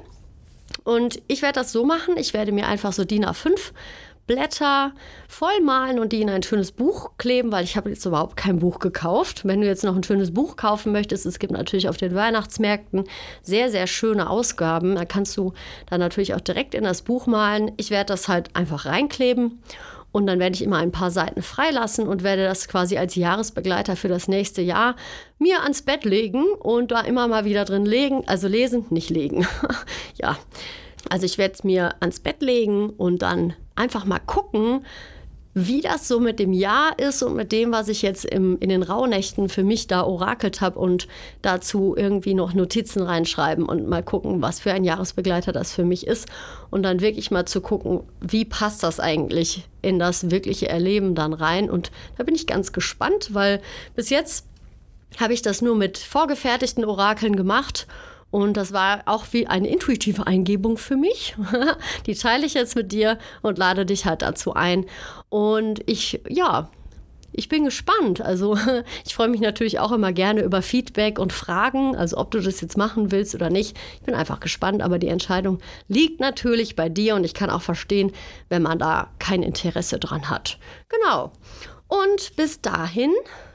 Und 0.85 1.23
ich 1.29 1.43
werde 1.43 1.61
das 1.61 1.73
so 1.73 1.85
machen, 1.85 2.17
ich 2.17 2.35
werde 2.35 2.53
mir 2.53 2.67
einfach 2.67 2.93
so 2.93 3.05
DIN 3.05 3.25
A5 3.25 3.73
Blätter 4.31 4.93
vollmalen 5.27 5.99
und 5.99 6.13
die 6.13 6.23
in 6.23 6.31
ein 6.31 6.45
schönes 6.45 6.71
Buch 6.71 7.11
kleben, 7.19 7.51
weil 7.51 7.65
ich 7.65 7.77
habe 7.77 7.91
jetzt 7.91 8.07
überhaupt 8.07 8.37
kein 8.37 8.61
Buch 8.61 8.79
gekauft. 8.79 9.45
Wenn 9.45 9.61
du 9.61 9.67
jetzt 9.67 9.83
noch 9.83 9.97
ein 9.97 10.05
schönes 10.05 10.33
Buch 10.33 10.55
kaufen 10.55 10.93
möchtest, 10.93 11.27
es 11.27 11.41
gibt 11.41 11.53
natürlich 11.53 11.89
auf 11.89 11.97
den 11.97 12.15
Weihnachtsmärkten 12.15 13.07
sehr, 13.43 13.73
sehr 13.73 13.89
schöne 13.89 14.31
Ausgaben. 14.31 14.95
Da 14.95 15.05
kannst 15.05 15.37
du 15.37 15.53
dann 15.87 15.99
natürlich 15.99 16.35
auch 16.35 16.41
direkt 16.41 16.77
in 16.77 16.85
das 16.85 17.03
Buch 17.03 17.27
malen. 17.27 17.73
Ich 17.77 17.91
werde 17.91 18.13
das 18.13 18.29
halt 18.29 18.55
einfach 18.55 18.87
reinkleben 18.87 19.61
und 20.13 20.29
dann 20.29 20.39
werde 20.39 20.55
ich 20.55 20.63
immer 20.63 20.79
ein 20.79 20.93
paar 20.93 21.11
Seiten 21.11 21.43
freilassen 21.43 22.07
und 22.07 22.23
werde 22.23 22.45
das 22.45 22.69
quasi 22.69 22.99
als 22.99 23.17
Jahresbegleiter 23.17 23.97
für 23.97 24.07
das 24.07 24.29
nächste 24.29 24.63
Jahr 24.63 24.95
mir 25.41 25.65
ans 25.65 25.83
Bett 25.83 26.05
legen 26.05 26.45
und 26.61 26.93
da 26.93 27.01
immer 27.01 27.27
mal 27.27 27.45
wieder 27.45 27.65
drin 27.65 27.85
legen, 27.85 28.23
also 28.29 28.47
lesen, 28.47 28.85
nicht 28.91 29.11
legen. 29.11 29.45
ja. 30.23 30.39
Also 31.09 31.27
ich 31.27 31.39
werde 31.39 31.55
es 31.55 31.65
mir 31.65 31.95
ans 32.01 32.21
Bett 32.21 32.43
legen 32.43 32.91
und 32.91 33.23
dann 33.23 33.55
einfach 33.81 34.05
mal 34.05 34.21
gucken, 34.21 34.83
wie 35.53 35.81
das 35.81 36.07
so 36.07 36.21
mit 36.21 36.39
dem 36.39 36.53
Jahr 36.53 36.97
ist 36.99 37.23
und 37.25 37.35
mit 37.35 37.51
dem, 37.51 37.73
was 37.73 37.89
ich 37.89 38.03
jetzt 38.03 38.25
im, 38.25 38.57
in 38.61 38.69
den 38.69 38.85
Rauhnächten 38.85 39.49
für 39.49 39.65
mich 39.65 39.89
da 39.89 40.03
orakelt 40.03 40.61
habe 40.61 40.79
und 40.79 41.09
dazu 41.43 41.95
irgendwie 41.97 42.35
noch 42.35 42.55
Notizen 42.55 43.03
reinschreiben 43.03 43.65
und 43.65 43.89
mal 43.89 44.05
gucken, 44.05 44.43
was 44.43 44.61
für 44.61 44.73
ein 44.73 44.85
Jahresbegleiter 44.85 45.51
das 45.51 45.73
für 45.73 45.85
mich 45.85 46.07
ist 46.07 46.29
und 46.71 46.85
dann 46.85 47.01
wirklich 47.01 47.33
mal 47.33 47.47
zu 47.47 47.61
gucken, 47.61 48.03
wie 48.21 48.45
passt 48.45 48.85
das 48.85 49.01
eigentlich 49.01 49.67
in 49.83 49.99
das 49.99 50.31
wirkliche 50.31 50.69
Erleben 50.69 51.17
dann 51.17 51.33
rein. 51.33 51.69
Und 51.69 51.91
da 52.17 52.23
bin 52.23 52.37
ich 52.37 52.47
ganz 52.47 52.73
gespannt, 52.73 53.35
weil 53.35 53.61
bis 53.97 54.09
jetzt 54.09 54.47
habe 55.19 55.33
ich 55.33 55.43
das 55.43 55.63
nur 55.63 55.75
mit 55.75 55.99
vorgefertigten 55.99 56.85
Orakeln 56.85 57.35
gemacht 57.35 57.89
und 58.31 58.57
das 58.57 58.73
war 58.73 59.03
auch 59.07 59.25
wie 59.33 59.47
eine 59.47 59.69
intuitive 59.69 60.27
Eingebung 60.27 60.79
für 60.79 60.97
mich. 60.97 61.37
Die 62.07 62.15
teile 62.15 62.47
ich 62.47 62.55
jetzt 62.55 62.77
mit 62.77 62.93
dir 62.93 63.19
und 63.43 63.59
lade 63.59 63.85
dich 63.85 64.07
halt 64.07 64.23
dazu 64.23 64.55
ein. 64.55 64.87
Und 65.29 65.81
ich, 65.87 66.21
ja, 66.29 66.71
ich 67.33 67.49
bin 67.49 67.65
gespannt. 67.65 68.21
Also 68.21 68.57
ich 69.05 69.15
freue 69.15 69.29
mich 69.29 69.41
natürlich 69.41 69.81
auch 69.81 69.91
immer 69.91 70.13
gerne 70.13 70.43
über 70.43 70.63
Feedback 70.63 71.19
und 71.19 71.33
Fragen, 71.33 71.97
also 71.97 72.19
ob 72.19 72.31
du 72.31 72.41
das 72.41 72.61
jetzt 72.61 72.77
machen 72.77 73.11
willst 73.11 73.35
oder 73.35 73.51
nicht. 73.51 73.77
Ich 73.95 74.03
bin 74.03 74.15
einfach 74.15 74.39
gespannt, 74.39 74.83
aber 74.83 74.99
die 74.99 75.09
Entscheidung 75.09 75.59
liegt 75.89 76.21
natürlich 76.21 76.77
bei 76.77 76.89
dir 76.89 77.17
und 77.17 77.25
ich 77.25 77.35
kann 77.35 77.51
auch 77.51 77.63
verstehen, 77.63 78.13
wenn 78.49 78.63
man 78.63 78.79
da 78.79 79.11
kein 79.19 79.43
Interesse 79.43 79.99
dran 79.99 80.31
hat. 80.31 80.59
Genau. 80.89 81.33
Und 81.89 82.37
bis 82.37 82.61
dahin 82.61 83.13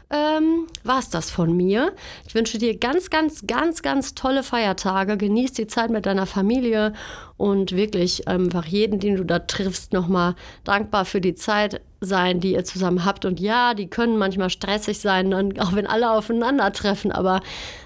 ähm, 0.09 0.67
war 0.83 0.99
es 0.99 1.09
das 1.09 1.29
von 1.31 1.55
mir. 1.55 1.93
Ich 2.27 2.35
wünsche 2.35 2.57
dir 2.57 2.77
ganz, 2.77 3.09
ganz, 3.09 3.45
ganz, 3.47 3.81
ganz 3.81 4.13
tolle 4.13 4.43
Feiertage. 4.43 5.17
Genieß 5.17 5.53
die 5.53 5.67
Zeit 5.67 5.89
mit 5.89 6.05
deiner 6.05 6.25
Familie 6.25 6.93
und 7.37 7.71
wirklich 7.71 8.27
einfach 8.27 8.65
jeden, 8.65 8.99
den 8.99 9.15
du 9.15 9.25
da 9.25 9.39
triffst, 9.39 9.93
nochmal 9.93 10.35
dankbar 10.63 11.05
für 11.05 11.21
die 11.21 11.35
Zeit 11.35 11.81
sein, 12.01 12.39
die 12.39 12.53
ihr 12.53 12.63
zusammen 12.63 13.03
habt. 13.03 13.25
Und 13.25 13.39
ja, 13.39 13.73
die 13.73 13.87
können 13.87 14.17
manchmal 14.17 14.49
stressig 14.49 14.99
sein, 14.99 15.59
auch 15.59 15.73
wenn 15.73 15.87
alle 15.87 16.11
aufeinandertreffen. 16.11 17.11
Aber 17.11 17.41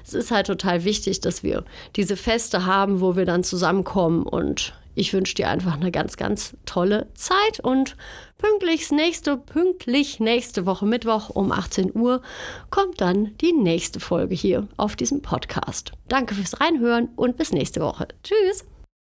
es 0.05 0.13
ist 0.13 0.31
halt 0.31 0.47
total 0.47 0.83
wichtig, 0.83 1.21
dass 1.21 1.43
wir 1.43 1.63
diese 1.95 2.17
Feste 2.17 2.65
haben, 2.65 3.01
wo 3.01 3.15
wir 3.15 3.25
dann 3.25 3.43
zusammenkommen 3.43 4.23
und 4.23 4.73
ich 4.99 5.13
wünsche 5.13 5.33
dir 5.33 5.47
einfach 5.47 5.75
eine 5.75 5.91
ganz, 5.91 6.17
ganz 6.17 6.57
tolle 6.65 7.07
Zeit 7.13 7.61
und 7.61 7.95
pünktlich 8.37 8.91
nächste, 8.91 9.37
pünktlich 9.37 10.19
nächste 10.19 10.65
Woche 10.65 10.85
Mittwoch 10.85 11.29
um 11.29 11.51
18 11.53 11.95
Uhr 11.95 12.21
kommt 12.69 12.99
dann 12.99 13.37
die 13.37 13.53
nächste 13.53 14.01
Folge 14.01 14.35
hier 14.35 14.67
auf 14.75 14.97
diesem 14.97 15.21
Podcast. 15.21 15.93
Danke 16.09 16.35
fürs 16.35 16.59
Reinhören 16.59 17.09
und 17.15 17.37
bis 17.37 17.53
nächste 17.53 17.79
Woche. 17.79 18.09
Tschüss! 18.23 18.65